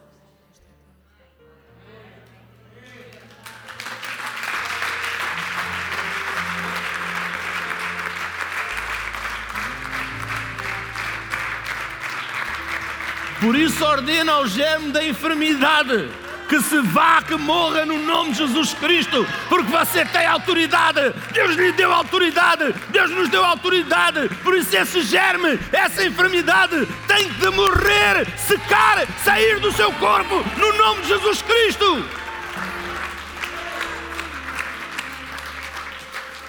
Por 13.39 13.55
isso 13.55 13.85
ordena 13.85 14.33
ao 14.33 14.45
germe 14.45 14.91
da 14.91 15.05
enfermidade 15.05 16.09
que 16.53 16.61
se 16.61 16.79
vá, 16.81 17.19
que 17.19 17.35
morra 17.35 17.83
no 17.83 17.97
nome 17.97 18.29
de 18.29 18.37
Jesus 18.37 18.75
Cristo, 18.75 19.25
porque 19.49 19.71
você 19.71 20.05
tem 20.05 20.27
autoridade. 20.27 21.01
Deus 21.31 21.55
lhe 21.55 21.71
deu 21.71 21.91
autoridade, 21.91 22.71
Deus 22.89 23.09
nos 23.09 23.27
deu 23.29 23.43
autoridade. 23.43 24.29
Por 24.43 24.55
isso, 24.55 24.77
esse 24.77 25.01
germe, 25.01 25.59
essa 25.71 26.05
enfermidade 26.05 26.85
tem 27.07 27.27
de 27.27 27.49
morrer, 27.49 28.27
secar, 28.37 29.03
sair 29.23 29.59
do 29.61 29.71
seu 29.71 29.91
corpo, 29.93 30.45
no 30.55 30.73
nome 30.77 31.01
de 31.01 31.07
Jesus 31.07 31.41
Cristo. 31.41 32.05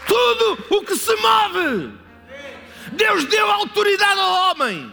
Tudo 0.06 0.66
o 0.68 0.84
que 0.84 0.96
se 0.96 1.16
move, 1.16 1.94
Deus 2.92 3.24
deu 3.24 3.50
autoridade 3.50 4.20
ao 4.20 4.50
homem. 4.50 4.92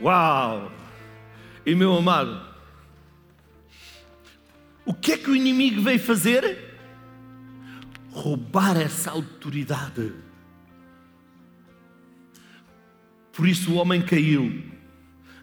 Uau! 0.00 0.72
E 1.66 1.74
meu 1.74 1.94
amado, 1.94 2.55
o 4.86 4.94
que 4.94 5.12
é 5.12 5.18
que 5.18 5.28
o 5.28 5.34
inimigo 5.34 5.82
veio 5.82 5.98
fazer? 5.98 6.78
Roubar 8.12 8.80
essa 8.80 9.10
autoridade. 9.10 10.12
Por 13.32 13.46
isso 13.46 13.72
o 13.72 13.74
homem 13.74 14.00
caiu. 14.00 14.62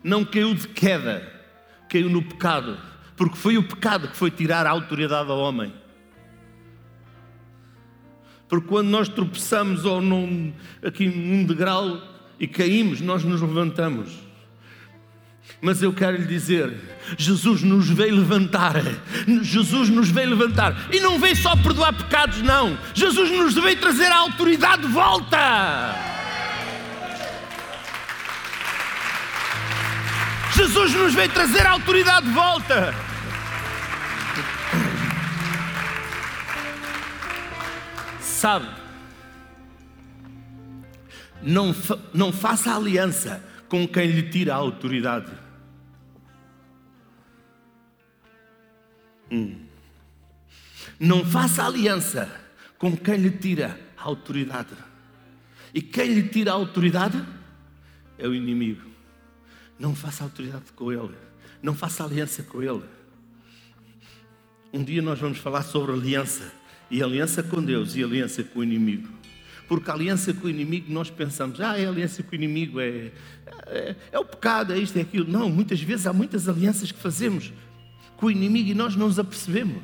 Não 0.02 0.24
caiu 0.24 0.56
de 0.56 0.68
queda, 0.70 1.30
caiu 1.90 2.10
no 2.10 2.24
pecado. 2.24 2.80
Porque 3.18 3.36
foi 3.36 3.58
o 3.58 3.68
pecado 3.68 4.08
que 4.08 4.18
foi 4.18 4.32
tirar 4.32 4.66
a 4.66 4.72
autoridade 4.72 5.30
ao 5.30 5.38
homem. 5.38 5.74
Porque 8.48 8.68
quando 8.68 8.88
nós 8.88 9.10
tropeçamos 9.10 9.84
ou 9.84 10.02
num, 10.02 10.54
aqui 10.82 11.08
num 11.08 11.44
degrau 11.44 12.02
e 12.40 12.48
caímos, 12.48 13.02
nós 13.02 13.24
nos 13.24 13.42
levantamos. 13.42 14.18
Mas 15.64 15.82
eu 15.82 15.94
quero 15.94 16.18
lhe 16.18 16.26
dizer, 16.26 16.74
Jesus 17.18 17.64
nos 17.64 17.88
veio 17.90 18.18
levantar. 18.18 18.76
Jesus 19.42 19.88
nos 19.88 20.10
veio 20.10 20.32
levantar. 20.32 20.76
E 20.92 21.00
não 21.00 21.18
veio 21.18 21.38
só 21.38 21.56
perdoar 21.56 21.94
pecados, 21.94 22.42
não. 22.42 22.78
Jesus 22.94 23.32
nos 23.32 23.54
veio 23.54 23.78
trazer 23.78 24.12
a 24.12 24.18
autoridade 24.18 24.82
de 24.82 24.90
volta. 24.90 25.96
Jesus 30.54 30.94
nos 30.96 31.14
veio 31.14 31.30
trazer 31.30 31.66
a 31.66 31.72
autoridade 31.72 32.28
de 32.28 32.34
volta. 32.34 32.94
Sabe? 38.20 38.68
Não, 41.42 41.74
fa 41.74 41.98
não 42.14 42.34
faça 42.34 42.76
aliança 42.76 43.42
com 43.70 43.88
quem 43.88 44.08
lhe 44.08 44.24
tira 44.24 44.56
a 44.56 44.58
autoridade. 44.58 45.32
Hum. 49.34 49.56
Não 51.00 51.26
faça 51.26 51.66
aliança 51.66 52.30
com 52.78 52.96
quem 52.96 53.18
lhe 53.18 53.32
tira 53.32 53.80
a 53.98 54.04
autoridade. 54.04 54.76
E 55.74 55.82
quem 55.82 56.14
lhe 56.14 56.30
tira 56.30 56.52
a 56.52 56.54
autoridade 56.54 57.20
é 58.20 58.28
o 58.28 58.36
inimigo. 58.36 58.88
Não 59.80 59.96
faça 59.96 60.24
autoridade 60.24 60.66
com 60.76 60.92
ele. 60.92 61.16
Não 61.64 61.74
faça 61.74 62.04
aliança 62.04 62.44
com 62.44 62.62
ele. 62.62 62.84
Um 64.72 64.84
dia 64.84 65.02
nós 65.02 65.20
vamos 65.20 65.40
falar 65.40 65.64
sobre 65.64 65.94
aliança. 65.94 66.54
E 66.92 67.02
aliança 67.02 67.42
com 67.42 67.64
Deus 67.64 67.96
e 67.96 68.04
aliança 68.04 68.44
com 68.44 68.60
o 68.60 68.64
inimigo. 68.64 69.10
Porque 69.68 69.90
aliança 69.90 70.32
com 70.32 70.46
o 70.46 70.50
inimigo 70.50 70.94
nós 70.94 71.10
pensamos, 71.10 71.60
ah, 71.60 71.80
é 71.80 71.88
aliança 71.88 72.22
com 72.22 72.34
o 72.34 72.36
inimigo, 72.36 72.80
é, 72.80 73.12
é, 73.66 73.96
é 74.12 74.20
o 74.20 74.26
pecado, 74.26 74.74
é 74.74 74.78
isto, 74.78 74.98
é 74.98 75.02
aquilo. 75.02 75.26
Não, 75.26 75.50
muitas 75.50 75.82
vezes 75.82 76.06
há 76.06 76.14
muitas 76.14 76.48
alianças 76.48 76.92
que 76.92 77.00
fazemos 77.00 77.52
com 78.24 78.28
o 78.28 78.32
inimigo 78.32 78.70
e 78.70 78.74
nós 78.74 78.96
não 78.96 79.08
nos 79.08 79.20
apercebemos. 79.20 79.84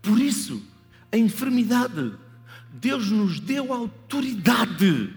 Por 0.00 0.18
isso, 0.18 0.62
a 1.12 1.18
enfermidade, 1.18 2.14
Deus 2.72 3.10
nos 3.10 3.38
deu 3.38 3.70
autoridade, 3.70 5.14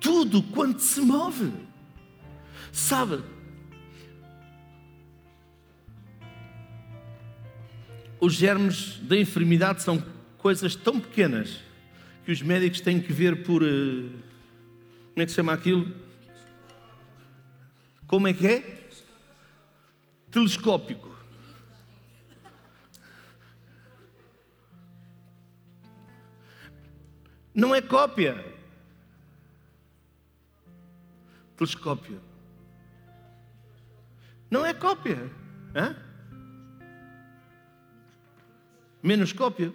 tudo 0.00 0.42
quanto 0.42 0.82
se 0.82 1.00
move. 1.00 1.52
Sabe? 2.72 3.22
Os 8.20 8.32
germes 8.32 8.98
da 9.02 9.16
enfermidade 9.16 9.84
são 9.84 10.04
coisas 10.36 10.74
tão 10.74 10.98
pequenas 10.98 11.67
que 12.28 12.32
os 12.32 12.42
médicos 12.42 12.82
têm 12.82 13.00
que 13.00 13.10
ver 13.10 13.42
por. 13.42 13.62
Uh, 13.62 14.10
como 15.14 15.22
é 15.22 15.24
que 15.24 15.30
se 15.30 15.36
chama 15.36 15.54
aquilo? 15.54 15.90
Como 18.06 18.28
é 18.28 18.34
que 18.34 18.46
é? 18.46 18.90
Telescópico. 20.30 21.08
Não 27.54 27.74
é 27.74 27.80
cópia. 27.80 28.44
Telescópio. 31.56 32.20
Não 34.50 34.66
é 34.66 34.74
cópia. 34.74 35.30
Hã? 35.74 35.96
Menos 39.02 39.32
cópia. 39.32 39.72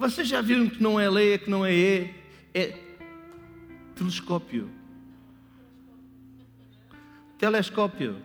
Vocês 0.00 0.26
já 0.26 0.40
viram 0.40 0.66
que 0.66 0.82
não 0.82 0.98
é 0.98 1.10
leia, 1.10 1.36
que 1.36 1.50
não 1.50 1.62
é 1.62 1.74
E, 1.74 2.14
é 2.54 2.72
telescópio. 3.94 4.70
Telescópio. 7.36 8.16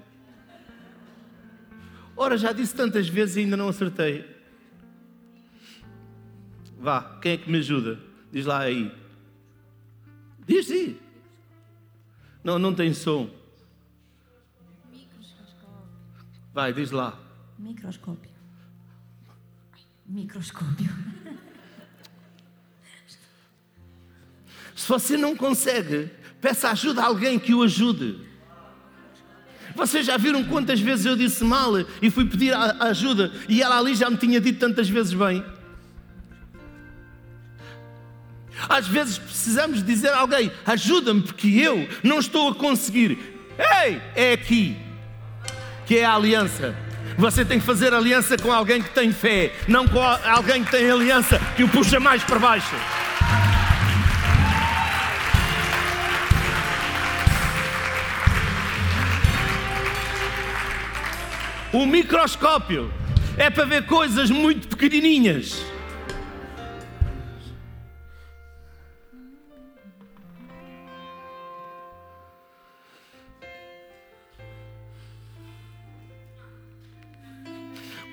Ora, 2.15 2.37
já 2.37 2.53
disse 2.53 2.73
tantas 2.73 3.09
vezes 3.09 3.35
e 3.35 3.39
ainda 3.41 3.57
não 3.57 3.67
acertei. 3.67 4.25
Vá, 6.79 7.19
quem 7.21 7.33
é 7.33 7.37
que 7.37 7.51
me 7.51 7.57
ajuda? 7.57 7.99
Diz 8.31 8.45
lá 8.45 8.59
aí. 8.59 8.89
Diz 10.47 10.67
sim. 10.67 10.97
Não, 12.41 12.57
não 12.57 12.73
tem 12.73 12.93
som. 12.93 13.29
Vai, 16.53 16.71
diz 16.71 16.91
lá. 16.91 17.19
Microscópio. 17.59 18.31
Microscópio. 20.05 20.89
Se 24.75 24.89
você 24.89 25.15
não 25.15 25.35
consegue, 25.35 26.11
peça 26.41 26.69
ajuda 26.69 27.01
a 27.01 27.05
alguém 27.05 27.39
que 27.39 27.53
o 27.53 27.63
ajude. 27.63 28.19
Vocês 29.73 30.05
já 30.05 30.17
viram 30.17 30.43
quantas 30.43 30.79
vezes 30.79 31.05
eu 31.05 31.15
disse 31.15 31.43
mal 31.43 31.71
e 32.01 32.09
fui 32.09 32.25
pedir 32.25 32.53
ajuda 32.53 33.31
e 33.47 33.61
ela 33.61 33.77
ali 33.77 33.95
já 33.95 34.09
me 34.09 34.17
tinha 34.17 34.39
dito 34.39 34.59
tantas 34.59 34.89
vezes 34.89 35.13
bem? 35.13 35.43
Às 38.69 38.87
vezes 38.87 39.17
precisamos 39.17 39.83
dizer 39.83 40.09
a 40.09 40.19
alguém: 40.19 40.51
ajuda-me, 40.65 41.21
porque 41.21 41.47
eu 41.47 41.87
não 42.03 42.19
estou 42.19 42.49
a 42.49 42.55
conseguir. 42.55 43.17
Ei, 43.57 44.01
é 44.15 44.33
aqui 44.33 44.77
que 45.85 45.97
é 45.97 46.05
a 46.05 46.15
aliança. 46.15 46.75
Você 47.17 47.45
tem 47.45 47.59
que 47.59 47.65
fazer 47.65 47.93
aliança 47.93 48.37
com 48.37 48.51
alguém 48.51 48.81
que 48.81 48.89
tem 48.89 49.11
fé, 49.11 49.53
não 49.67 49.87
com 49.87 50.01
alguém 50.01 50.63
que 50.63 50.71
tem 50.71 50.89
aliança 50.89 51.39
que 51.55 51.63
o 51.63 51.69
puxa 51.69 51.99
mais 51.99 52.23
para 52.23 52.39
baixo. 52.39 52.75
O 61.75 61.85
microscópio 61.85 62.89
é 63.37 63.49
para 63.49 63.65
ver 63.65 63.85
coisas 63.85 64.29
muito 64.29 64.65
pequenininhas. 64.65 65.61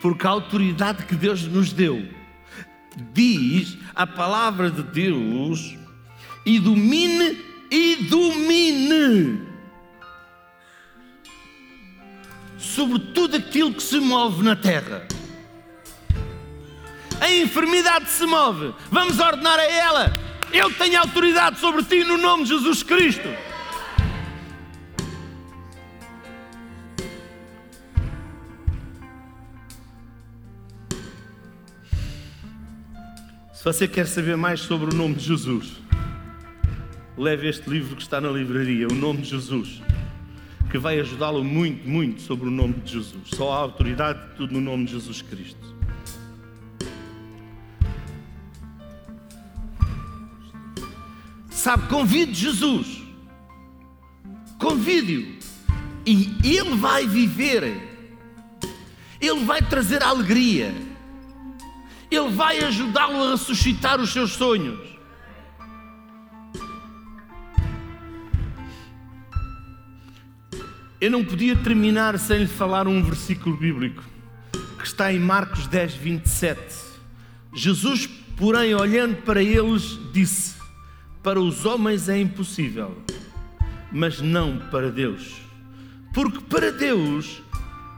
Porque 0.00 0.26
a 0.26 0.30
autoridade 0.30 1.06
que 1.06 1.14
Deus 1.14 1.42
nos 1.44 1.72
deu 1.72 2.04
diz 3.12 3.78
a 3.94 4.08
palavra 4.08 4.72
de 4.72 4.82
Deus 4.82 5.78
e 6.44 6.58
domine 6.58 7.38
e 7.70 8.08
domine 8.10 9.51
sobre 12.62 12.98
tudo 12.98 13.36
aquilo 13.36 13.74
que 13.74 13.82
se 13.82 13.98
move 13.98 14.42
na 14.42 14.54
terra. 14.54 15.06
A 17.20 17.30
enfermidade 17.30 18.08
se 18.08 18.24
move, 18.24 18.72
vamos 18.90 19.18
ordenar 19.18 19.58
a 19.58 19.64
ela. 19.64 20.12
Eu 20.52 20.72
tenho 20.72 20.98
autoridade 21.00 21.58
sobre 21.58 21.82
ti 21.82 22.04
no 22.04 22.16
nome 22.16 22.44
de 22.44 22.50
Jesus 22.50 22.82
Cristo. 22.82 23.28
Se 33.52 33.64
você 33.64 33.86
quer 33.86 34.06
saber 34.06 34.36
mais 34.36 34.60
sobre 34.60 34.92
o 34.92 34.96
nome 34.96 35.14
de 35.14 35.24
Jesus, 35.24 35.80
leve 37.16 37.48
este 37.48 37.70
livro 37.70 37.94
que 37.94 38.02
está 38.02 38.20
na 38.20 38.28
livraria, 38.28 38.88
O 38.88 38.94
Nome 38.94 39.22
de 39.22 39.30
Jesus, 39.30 39.80
que 40.72 40.78
vai 40.78 40.98
ajudá-lo 40.98 41.44
muito, 41.44 41.86
muito 41.86 42.22
sobre 42.22 42.48
o 42.48 42.50
nome 42.50 42.72
de 42.80 42.94
Jesus. 42.94 43.28
Só 43.34 43.52
há 43.52 43.56
autoridade, 43.58 44.18
tudo 44.38 44.54
no 44.54 44.60
nome 44.60 44.86
de 44.86 44.92
Jesus 44.92 45.20
Cristo. 45.20 45.60
Sabe, 51.50 51.86
convide 51.88 52.32
Jesus, 52.32 53.02
convide-o, 54.58 55.38
e 56.06 56.34
ele 56.42 56.74
vai 56.76 57.06
viver, 57.06 58.08
ele 59.20 59.44
vai 59.44 59.60
trazer 59.60 60.02
alegria 60.02 60.74
ele 62.14 62.30
vai 62.30 62.58
ajudá-lo 62.58 63.22
a 63.22 63.30
ressuscitar 63.30 64.00
os 64.00 64.12
seus 64.12 64.32
sonhos. 64.32 64.91
Eu 71.02 71.10
não 71.10 71.24
podia 71.24 71.56
terminar 71.56 72.16
sem 72.16 72.38
lhe 72.38 72.46
falar 72.46 72.86
um 72.86 73.02
versículo 73.02 73.56
bíblico 73.56 74.04
que 74.78 74.86
está 74.86 75.12
em 75.12 75.18
Marcos 75.18 75.66
10, 75.66 75.94
27. 75.94 76.60
Jesus, 77.52 78.06
porém, 78.36 78.72
olhando 78.72 79.16
para 79.22 79.42
eles, 79.42 79.98
disse: 80.12 80.54
Para 81.20 81.40
os 81.40 81.66
homens 81.66 82.08
é 82.08 82.20
impossível, 82.20 82.96
mas 83.90 84.20
não 84.20 84.58
para 84.70 84.92
Deus, 84.92 85.40
porque 86.14 86.38
para 86.38 86.70
Deus 86.70 87.42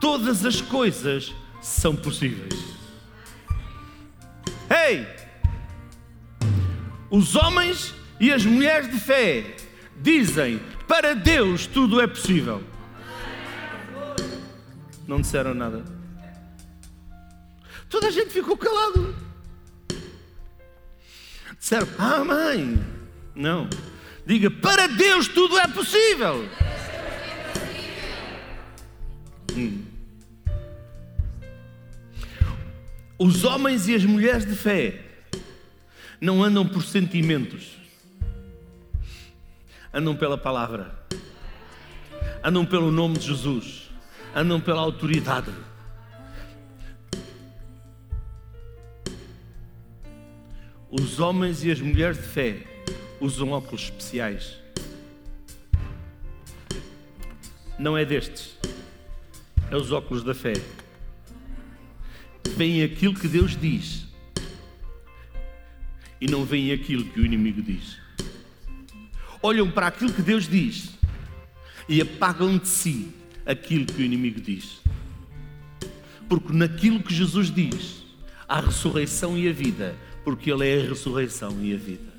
todas 0.00 0.42
as 0.46 0.62
coisas 0.62 1.34
são 1.60 1.94
possíveis. 1.94 2.58
Ei! 4.70 5.06
Os 7.10 7.36
homens 7.36 7.94
e 8.18 8.32
as 8.32 8.46
mulheres 8.46 8.90
de 8.90 8.98
fé 8.98 9.56
dizem: 10.00 10.58
para 10.88 11.14
Deus 11.14 11.66
tudo 11.66 12.00
é 12.00 12.06
possível. 12.06 12.64
Não 15.06 15.20
disseram 15.20 15.54
nada. 15.54 15.84
Toda 17.88 18.08
a 18.08 18.10
gente 18.10 18.30
ficou 18.30 18.56
calado. 18.56 19.14
Disseram: 21.58 21.86
Ah, 21.98 22.24
mãe. 22.24 22.78
Não. 23.34 23.68
Diga: 24.26 24.50
para 24.50 24.86
Deus 24.86 25.28
tudo 25.28 25.58
é 25.58 25.68
possível. 25.68 26.48
Hum. 29.56 29.84
Os 33.18 33.44
homens 33.44 33.86
e 33.86 33.94
as 33.94 34.04
mulheres 34.04 34.44
de 34.44 34.56
fé 34.56 35.00
não 36.20 36.42
andam 36.42 36.66
por 36.66 36.82
sentimentos, 36.82 37.76
andam 39.92 40.16
pela 40.16 40.36
palavra, 40.36 40.98
andam 42.42 42.66
pelo 42.66 42.90
nome 42.90 43.18
de 43.18 43.28
Jesus, 43.28 43.83
andam 44.34 44.60
pela 44.60 44.80
autoridade. 44.80 45.52
Os 50.90 51.20
homens 51.20 51.64
e 51.64 51.70
as 51.70 51.80
mulheres 51.80 52.16
de 52.16 52.24
fé 52.24 52.62
usam 53.20 53.50
óculos 53.50 53.84
especiais. 53.84 54.58
Não 57.78 57.96
é 57.96 58.04
destes, 58.04 58.56
é 59.70 59.76
os 59.76 59.90
óculos 59.90 60.22
da 60.22 60.34
fé 60.34 60.54
veem 62.56 62.84
aquilo 62.84 63.14
que 63.14 63.26
Deus 63.26 63.56
diz 63.56 64.06
e 66.20 66.26
não 66.26 66.44
veem 66.44 66.72
aquilo 66.72 67.04
que 67.04 67.20
o 67.20 67.26
inimigo 67.26 67.60
diz. 67.60 67.98
Olham 69.42 69.70
para 69.70 69.88
aquilo 69.88 70.12
que 70.12 70.22
Deus 70.22 70.46
diz 70.46 70.90
e 71.88 72.00
apagam 72.00 72.56
de 72.56 72.68
si 72.68 73.12
aquilo 73.44 73.86
que 73.86 74.02
o 74.02 74.04
inimigo 74.04 74.40
diz. 74.40 74.80
Porque 76.28 76.52
naquilo 76.52 77.02
que 77.02 77.14
Jesus 77.14 77.50
diz 77.50 78.04
há 78.48 78.60
ressurreição 78.60 79.36
e 79.36 79.48
a 79.48 79.52
vida, 79.52 79.94
porque 80.24 80.50
Ele 80.50 80.68
é 80.68 80.80
a 80.80 80.88
ressurreição 80.88 81.56
e 81.62 81.74
a 81.74 81.76
vida. 81.76 82.13